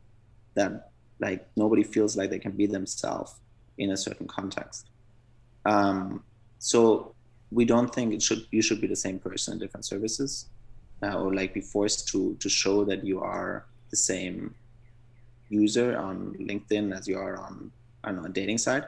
[0.56, 3.36] That like nobody feels like they can be themselves
[3.78, 4.90] in a certain context.
[5.66, 6.24] Um,
[6.60, 7.16] so
[7.52, 10.48] we don't think it should you should be the same person in different services,
[11.02, 14.56] uh, or like be forced to to show that you are the same
[15.62, 17.72] user on LinkedIn as you are on
[18.04, 18.84] I don't know a dating site,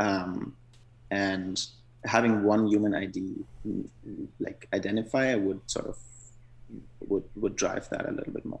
[0.00, 0.56] um,
[1.10, 1.56] and
[2.04, 3.18] having one human ID
[4.40, 5.98] like identifier would sort of
[7.08, 8.60] would would drive that a little bit more.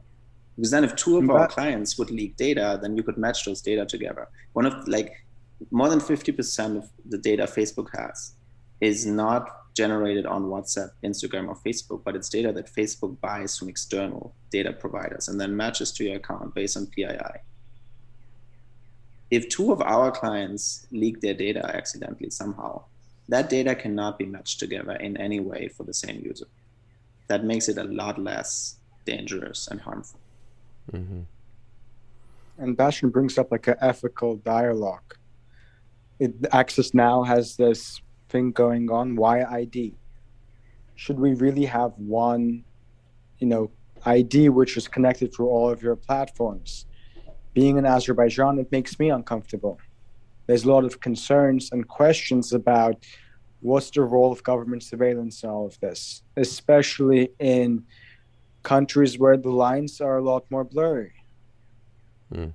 [0.56, 3.60] Because then if two of our clients would leak data, then you could match those
[3.60, 4.28] data together.
[4.52, 5.24] One of like
[5.72, 8.34] more than 50% of the data Facebook has
[8.80, 13.68] is not generated on WhatsApp, Instagram, or Facebook, but it's data that Facebook buys from
[13.68, 17.40] external data providers and then matches to your account based on PII.
[19.30, 22.84] If two of our clients leak their data accidentally somehow,
[23.28, 26.46] that data cannot be matched together in any way for the same user.
[27.26, 30.20] That makes it a lot less dangerous and harmful.
[30.92, 31.20] Mm-hmm.
[32.58, 35.16] And Bastian brings up like an ethical dialogue.
[36.20, 38.00] It, Access Now has this
[38.34, 39.14] thing going on.
[39.14, 39.94] Why ID?
[40.96, 42.64] Should we really have one,
[43.38, 43.70] you know,
[44.04, 46.86] ID which is connected to all of your platforms?
[47.52, 49.78] Being in Azerbaijan, it makes me uncomfortable.
[50.46, 52.96] There's a lot of concerns and questions about
[53.60, 57.84] what's the role of government surveillance in all of this, especially in
[58.64, 61.12] countries where the lines are a lot more blurry?
[62.32, 62.50] Hmm.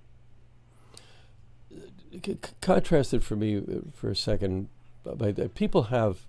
[2.60, 3.64] Contrast it for me
[3.94, 4.68] for a second.
[5.56, 6.26] People have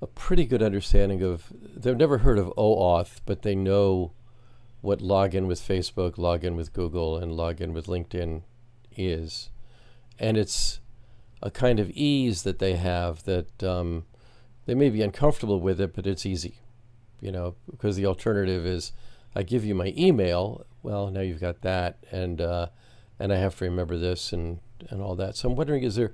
[0.00, 4.12] a pretty good understanding of, they've never heard of OAuth, but they know
[4.80, 8.42] what login with Facebook, login with Google, and login with LinkedIn
[8.96, 9.50] is.
[10.18, 10.80] And it's
[11.40, 14.04] a kind of ease that they have that um,
[14.66, 16.58] they may be uncomfortable with it, but it's easy,
[17.20, 18.92] you know, because the alternative is
[19.34, 20.66] I give you my email.
[20.82, 22.66] Well, now you've got that, and uh,
[23.18, 24.60] and I have to remember this and
[24.90, 25.36] and all that.
[25.36, 26.12] So I'm wondering, is there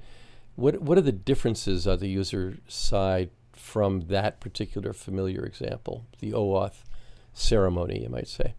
[0.59, 6.33] what what are the differences on the user side from that particular familiar example, the
[6.33, 6.83] OAuth
[7.33, 8.55] ceremony, you might say?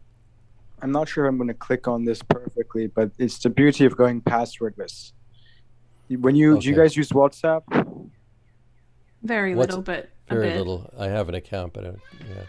[0.82, 3.98] I'm not sure I'm going to click on this perfectly, but it's the beauty of
[3.98, 5.12] going passwordless.
[6.08, 6.62] When you okay.
[6.62, 7.64] do you guys use WhatsApp?
[9.22, 10.90] Very What's, little, but very little.
[10.98, 11.90] I have an account, but I,
[12.30, 12.44] yeah.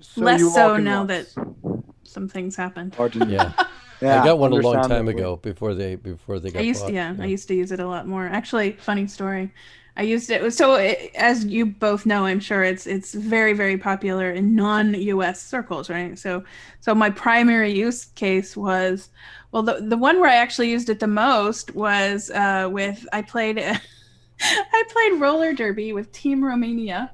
[0.00, 1.34] So Less so now once.
[1.34, 1.77] that
[2.08, 2.94] some things happened.
[3.26, 3.52] yeah.
[4.00, 6.60] Yeah, I got one a long time ago before they before they got.
[6.60, 6.92] I used bought.
[6.92, 8.26] yeah, yeah, I used to use it a lot more.
[8.26, 9.52] Actually, funny story.
[9.98, 13.76] I used it so it, as you both know, I'm sure it's it's very very
[13.76, 15.42] popular in non-U.S.
[15.42, 16.16] circles, right?
[16.16, 16.44] So
[16.78, 19.10] so my primary use case was
[19.50, 23.22] well the the one where I actually used it the most was uh, with I
[23.22, 23.58] played
[24.40, 27.10] I played roller derby with Team Romania.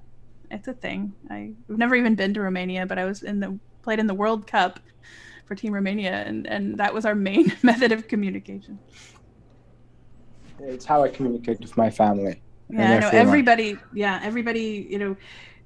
[0.51, 1.15] It's a thing.
[1.31, 4.47] I've never even been to Romania, but I was in the played in the World
[4.47, 4.81] Cup
[5.47, 8.79] for Team Romania, and and that was our main method of communication.
[10.59, 12.41] It's how I communicate with my family.
[12.71, 13.77] Yeah, I know everybody.
[13.93, 14.87] Yeah, everybody.
[14.89, 15.17] You know,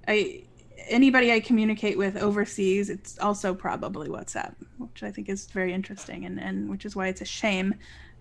[0.06, 0.42] I
[0.88, 6.24] anybody I communicate with overseas, it's also probably WhatsApp, which I think is very interesting,
[6.24, 7.74] and and which is why it's a shame.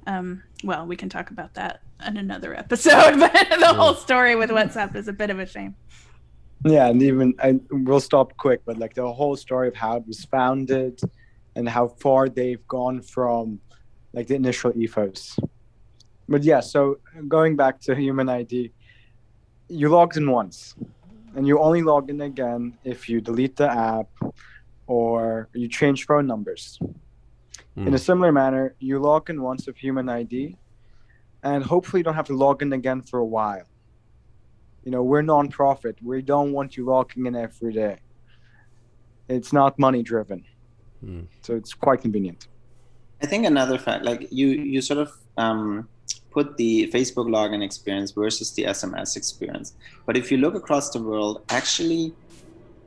[0.05, 4.51] Um, well, we can talk about that in another episode, but the whole story with
[4.51, 5.75] WhatsApp is a bit of a shame.
[6.65, 10.07] Yeah, and even I we'll stop quick, but like the whole story of how it
[10.07, 10.99] was founded
[11.55, 13.59] and how far they've gone from
[14.13, 15.37] like the initial ethos
[16.29, 18.71] but yeah, so going back to human ID,
[19.69, 20.75] you logged in once,
[21.35, 24.09] and you only log in again if you delete the app
[24.87, 26.79] or you change phone numbers.
[27.77, 27.87] Mm.
[27.87, 27.97] In a hmm.
[27.97, 30.57] similar manner, you log in once with human ID,
[31.43, 33.67] and hopefully you don't have to log in again for a while.
[34.87, 35.95] You know, we're nonprofit.
[36.01, 37.97] We don't want you logging in every day.
[39.27, 40.45] It's not money driven,
[41.03, 41.27] mm.
[41.41, 42.47] so it's quite convenient.
[43.21, 45.89] I think another fact, like you, you sort of um,
[46.31, 49.73] put the Facebook login experience versus the SMS experience.
[50.05, 52.13] But if you look across the world, actually,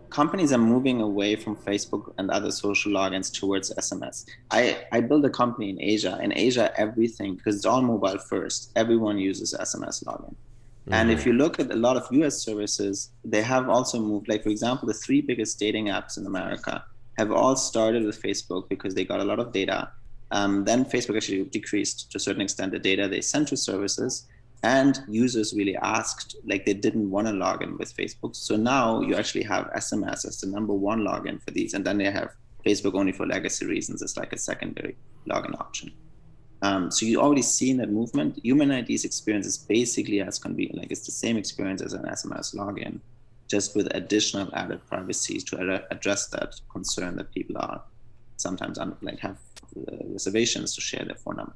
[0.08, 4.24] companies are moving away from Facebook and other social logins towards SMS.
[4.50, 6.18] I, I built a company in Asia.
[6.22, 10.34] In Asia, everything, because it's all mobile first, everyone uses SMS login.
[10.82, 10.94] Mm-hmm.
[10.94, 14.42] And if you look at a lot of US services, they have also moved, like,
[14.42, 16.84] for example, the three biggest dating apps in America
[17.18, 19.90] have all started with Facebook because they got a lot of data
[20.32, 24.26] um, then Facebook actually decreased to a certain extent the data they sent to services,
[24.62, 28.36] and users really asked, like they didn't want to log in with Facebook.
[28.36, 31.98] So now you actually have SMS as the number one login for these, and then
[31.98, 34.96] they have Facebook only for legacy reasons as like a secondary
[35.28, 35.92] login option.
[36.62, 38.38] Um, so you already seen that movement.
[38.42, 42.54] Human ID's experience is basically as convenient, like it's the same experience as an SMS
[42.54, 43.00] login,
[43.48, 47.82] just with additional added privacy to address that concern that people are
[48.36, 49.38] sometimes like have
[49.76, 51.54] uh, reservations to share their phone number.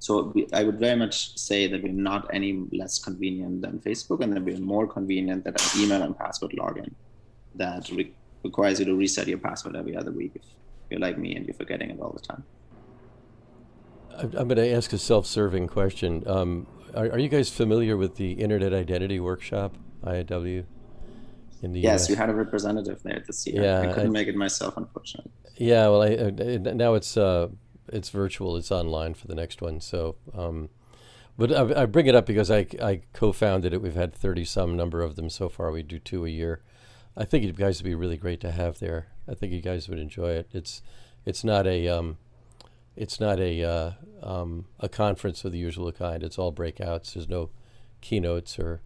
[0.00, 4.22] So we, I would very much say that we're not any less convenient than Facebook,
[4.22, 6.92] and that we're more convenient than an email and password login
[7.54, 10.42] that re- requires you to reset your password every other week if
[10.90, 12.44] you're like me and you're forgetting it all the time.
[14.18, 16.22] I'm going to ask a self-serving question.
[16.26, 20.64] Um, are, are, you guys familiar with the Internet Identity Workshop, IIW?
[21.64, 22.10] in the yes, US.
[22.10, 23.62] you had a representative there this year.
[23.62, 25.32] Yeah, I couldn't I, make it myself, unfortunately.
[25.56, 27.48] Yeah, well, I, I, now it's uh,
[27.88, 28.56] it's virtual.
[28.56, 29.80] It's online for the next one.
[29.80, 30.68] So, um,
[31.38, 33.80] but I, I, bring it up because I, I co-founded it.
[33.80, 35.70] We've had thirty some number of them so far.
[35.70, 36.62] We do two a year.
[37.16, 39.08] I think you guys would be really great to have there.
[39.26, 40.50] I think you guys would enjoy it.
[40.52, 40.82] It's
[41.24, 42.18] it's not a um,
[42.96, 43.90] it's not a uh,
[44.22, 46.22] um, a conference of the usual kind.
[46.22, 47.14] It's all breakouts.
[47.14, 47.50] There's no
[48.00, 48.80] keynotes or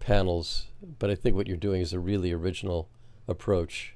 [0.00, 0.66] panels,
[0.98, 2.88] but I think what you're doing is a really original
[3.28, 3.94] approach,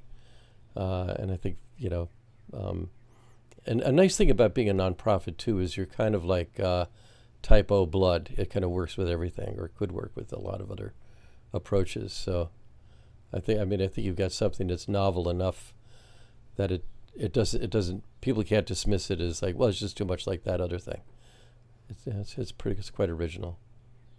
[0.77, 2.09] uh, and I think you know,
[2.53, 2.91] um,
[3.67, 6.87] and a nice thing about being a nonprofit too is you're kind of like uh,
[7.43, 8.31] type O blood.
[8.37, 10.95] It kind of works with everything, or could work with a lot of other
[11.53, 12.13] approaches.
[12.13, 12.51] So,
[13.33, 15.75] I think I mean I think you've got something that's novel enough
[16.57, 16.85] that it
[17.19, 20.27] it doesn't it doesn't people can't dismiss it as like well it's just too much
[20.27, 21.01] like that other thing.
[21.91, 23.59] It's it's, it's pretty it's quite original.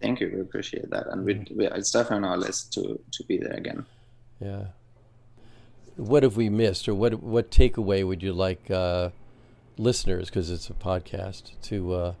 [0.00, 0.30] Thank you.
[0.32, 3.52] We appreciate that, and we, we, it's definitely on our list to to be there
[3.52, 3.84] again.
[4.40, 4.64] Yeah.
[5.96, 9.10] What have we missed, or what what takeaway would you like uh,
[9.76, 12.14] listeners, because it's a podcast, to uh,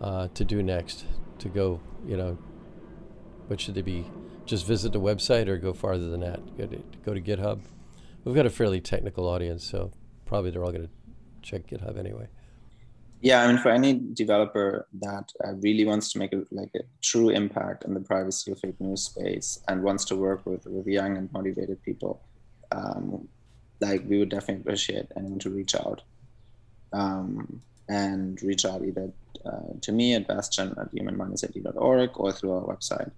[0.00, 1.04] uh, to do next?
[1.40, 2.38] To go, you know,
[3.46, 4.10] what should they be?
[4.44, 6.56] Just visit the website, or go farther than that?
[6.56, 7.60] Go to, go to GitHub.
[8.26, 9.92] We've got a fairly technical audience, so
[10.24, 10.90] probably they're all going to
[11.42, 12.26] check GitHub anyway.
[13.20, 16.80] Yeah, I mean, for any developer that uh, really wants to make a, like a
[17.00, 20.88] true impact in the privacy of fake news space and wants to work with with
[20.88, 22.20] young and motivated people,
[22.72, 23.28] um,
[23.80, 26.02] like we would definitely appreciate anyone to reach out,
[26.92, 29.12] um, and reach out either
[29.44, 33.12] uh, to me at Bastian at human-id.org or through our website.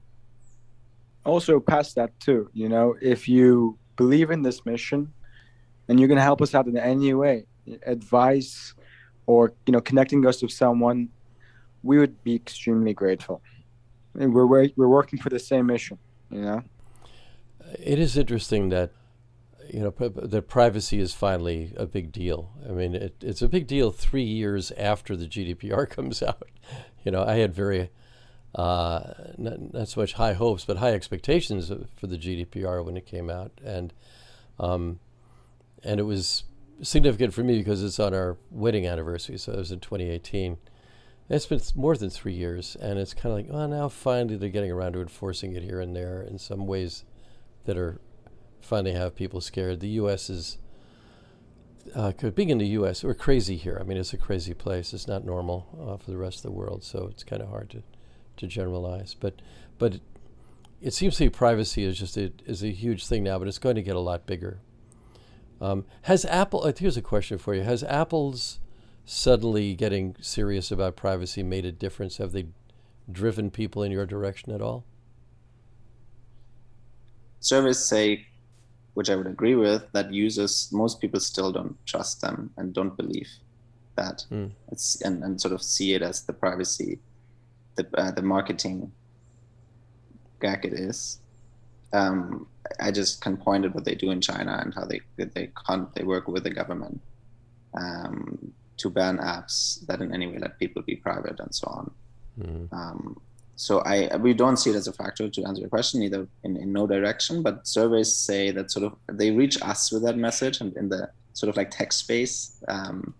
[1.24, 5.12] Also, past that too, you know, if you believe in this mission,
[5.88, 7.44] and you're going to help us out in any way,
[7.84, 8.72] advice
[9.26, 11.10] or you know connecting us with someone,
[11.82, 13.42] we would be extremely grateful.
[14.18, 15.98] And we're we're working for the same mission,
[16.30, 16.62] you know.
[17.78, 18.92] It is interesting that
[19.72, 22.50] you know that privacy is finally a big deal.
[22.66, 26.48] I mean, it, it's a big deal three years after the GDPR comes out.
[27.04, 27.90] You know, I had very
[28.54, 33.06] uh, not, not, so much high hopes, but high expectations for the GDPR when it
[33.06, 33.92] came out, and
[34.58, 35.00] um,
[35.84, 36.44] and it was
[36.82, 39.38] significant for me because it's on our wedding anniversary.
[39.38, 40.56] So it was in 2018.
[41.28, 44.48] it's been more than three years, and it's kind of like, oh, now finally they're
[44.48, 47.04] getting around to enforcing it here and there in some ways
[47.66, 48.00] that are
[48.60, 49.80] finally have people scared.
[49.80, 50.30] The U.S.
[50.30, 50.58] is
[51.94, 53.04] uh, being in the U.S.
[53.04, 53.78] We're crazy here.
[53.80, 54.92] I mean, it's a crazy place.
[54.92, 57.70] It's not normal uh, for the rest of the world, so it's kind of hard
[57.70, 57.82] to
[58.38, 59.14] to generalize.
[59.14, 59.40] But
[59.78, 60.00] but
[60.80, 63.58] it, seems to me privacy is just a, is a huge thing now, but it's
[63.58, 64.60] going to get a lot bigger.
[65.60, 66.64] Um, has Apple?
[66.64, 68.60] Uh, here's a question for you: Has Apple's
[69.04, 72.18] suddenly getting serious about privacy made a difference?
[72.18, 72.46] Have they
[73.10, 74.84] driven people in your direction at all?
[77.40, 78.26] Surveys say,
[78.94, 82.96] which I would agree with, that users, most people still don't trust them and don't
[82.96, 83.28] believe
[83.98, 84.50] that mm.
[84.70, 86.98] it's and, and sort of see it as the privacy,
[87.78, 88.92] the uh, the marketing
[90.40, 91.20] gag is.
[91.92, 92.46] Um,
[92.80, 95.88] I just can point at what they do in China and how they they con-
[95.94, 97.00] they work with the government
[97.74, 101.90] um, to ban apps that in any way let people be private and so on.
[102.38, 102.74] Mm-hmm.
[102.74, 103.20] Um,
[103.56, 106.56] so I we don't see it as a factor to answer your question either in,
[106.56, 110.60] in no direction, but surveys say that sort of they reach us with that message
[110.60, 112.62] and in the sort of like tech space.
[112.68, 113.14] Um,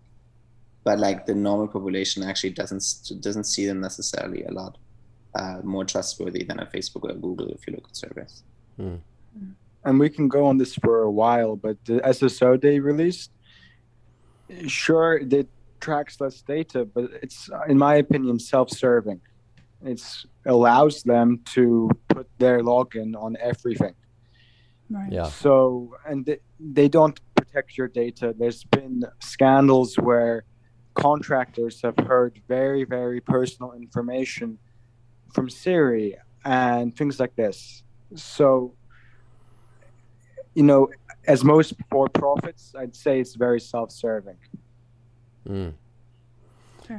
[0.83, 2.83] but like the normal population actually doesn't
[3.19, 4.77] doesn't see them necessarily a lot
[5.35, 8.43] uh, more trustworthy than a Facebook or a Google if you look at surveys.
[8.79, 8.99] Mm
[9.83, 13.31] and we can go on this for a while, but the SSO they released,
[14.67, 15.47] sure, it
[15.79, 19.21] tracks less data, but it's, in my opinion, self-serving.
[19.85, 20.01] It
[20.45, 23.95] allows them to put their login on everything.
[24.89, 25.11] Right.
[25.11, 25.29] Yeah.
[25.29, 28.35] So, and they, they don't protect your data.
[28.37, 30.43] There's been scandals where
[30.99, 34.57] contractors have heard very, very personal information
[35.33, 37.83] from Siri and things like this.
[38.15, 38.73] So
[40.55, 40.89] you know,
[41.27, 44.37] as most for profits, I'd say it's very self-serving.
[45.47, 45.73] Mm.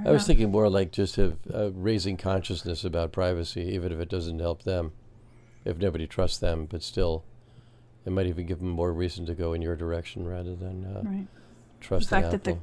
[0.07, 4.09] I was thinking more like just of, uh, raising consciousness about privacy, even if it
[4.09, 4.93] doesn't help them,
[5.65, 7.25] if nobody trusts them, but still,
[8.07, 11.03] it might even give them more reason to go in your direction rather than uh,
[11.05, 11.27] right.
[11.81, 12.39] trust the fact Apple.
[12.39, 12.59] that the,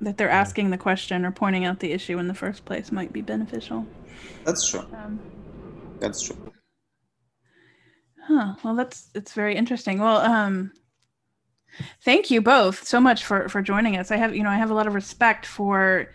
[0.00, 3.12] that they're asking the question or pointing out the issue in the first place might
[3.12, 3.86] be beneficial.
[4.44, 4.84] That's true.
[4.92, 5.20] Um,
[6.00, 6.36] That's true.
[8.26, 8.54] Huh.
[8.64, 9.98] Well, that's it's very interesting.
[9.98, 10.72] Well, um,
[12.02, 14.10] thank you both so much for for joining us.
[14.10, 16.10] I have you know I have a lot of respect for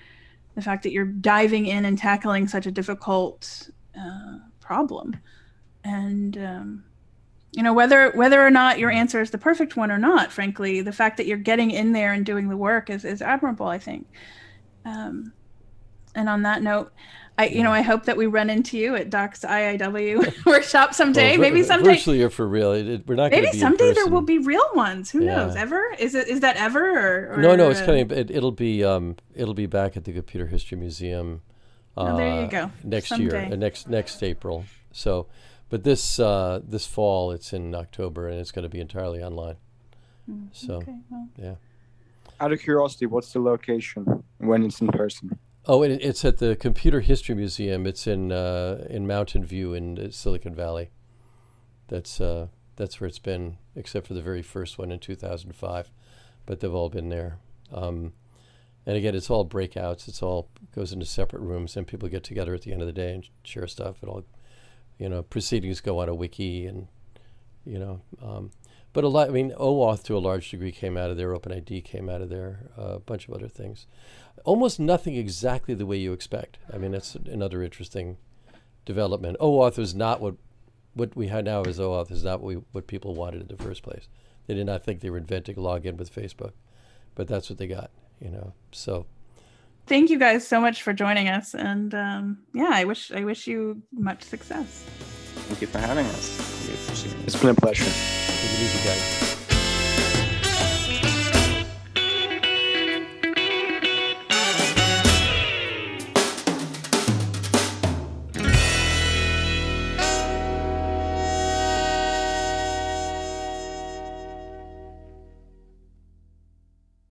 [0.56, 5.18] the fact that you're diving in and tackling such a difficult uh, problem,
[5.84, 6.84] and um,
[7.60, 10.32] you know whether whether or not your answer is the perfect one or not.
[10.32, 13.68] Frankly, the fact that you're getting in there and doing the work is is admirable.
[13.68, 14.08] I think.
[14.86, 15.34] Um,
[16.16, 16.94] and on that note,
[17.38, 21.32] I, you know, I hope that we run into you at Doc's IIW workshop someday.
[21.32, 21.96] Well, maybe someday.
[21.96, 22.72] Virtually or for real.
[22.72, 23.32] It, we're not.
[23.32, 25.12] Maybe someday there will be real ones.
[25.12, 25.36] Who yeah.
[25.36, 25.58] knows?
[25.58, 25.84] Ever?
[26.00, 26.30] Is it?
[26.30, 26.80] Is that ever?
[26.80, 27.70] Or, or no, no.
[27.70, 28.10] It's coming.
[28.10, 28.86] It, will be.
[28.86, 31.42] Um, it'll be back at the Computer History Museum.
[31.98, 32.72] Uh, oh, there you go.
[32.86, 33.48] Next someday.
[33.48, 34.64] year, uh, next next April.
[34.94, 35.28] So,
[35.70, 39.58] but this uh, this fall, it's in October, and it's going to be entirely online.
[40.30, 41.28] Mm, so, okay, well.
[41.38, 41.56] yeah.
[42.40, 45.38] Out of curiosity, what's the location when it's in person?
[45.66, 47.86] Oh, it, it's at the Computer History Museum.
[47.86, 50.90] It's in uh, in Mountain View in uh, Silicon Valley.
[51.88, 55.92] That's uh, that's where it's been, except for the very first one in 2005.
[56.46, 57.38] But they've all been there.
[57.74, 58.14] Um,
[58.86, 60.08] And again, it's all breakouts.
[60.08, 62.94] It's all goes into separate rooms, and people get together at the end of the
[62.94, 63.98] day and share stuff.
[64.02, 64.24] It all,
[65.00, 66.88] you know, proceedings go on a wiki, and
[67.66, 68.52] you know, um,
[68.94, 69.30] but a lot.
[69.30, 71.34] I mean, OAuth to a large degree came out of there.
[71.34, 72.70] OpenID came out of there.
[72.78, 73.88] Uh, a bunch of other things.
[74.44, 76.60] Almost nothing exactly the way you expect.
[76.72, 78.18] I mean, that's another interesting
[78.86, 79.38] development.
[79.40, 80.36] OAuth is not what
[80.94, 83.64] what we have now as OAuth is not what, we, what people wanted in the
[83.64, 84.10] first place.
[84.48, 86.52] They did not think they were inventing login with Facebook,
[87.16, 87.92] but that's what they got.
[88.20, 89.06] You know, so.
[89.90, 93.48] Thank you guys so much for joining us, and um, yeah, I wish I wish
[93.48, 94.86] you much success.
[95.48, 96.68] Thank you for having us.
[96.68, 97.26] We appreciate it.
[97.26, 97.86] It's been a pleasure.
[97.86, 99.29] Take it easy, guys.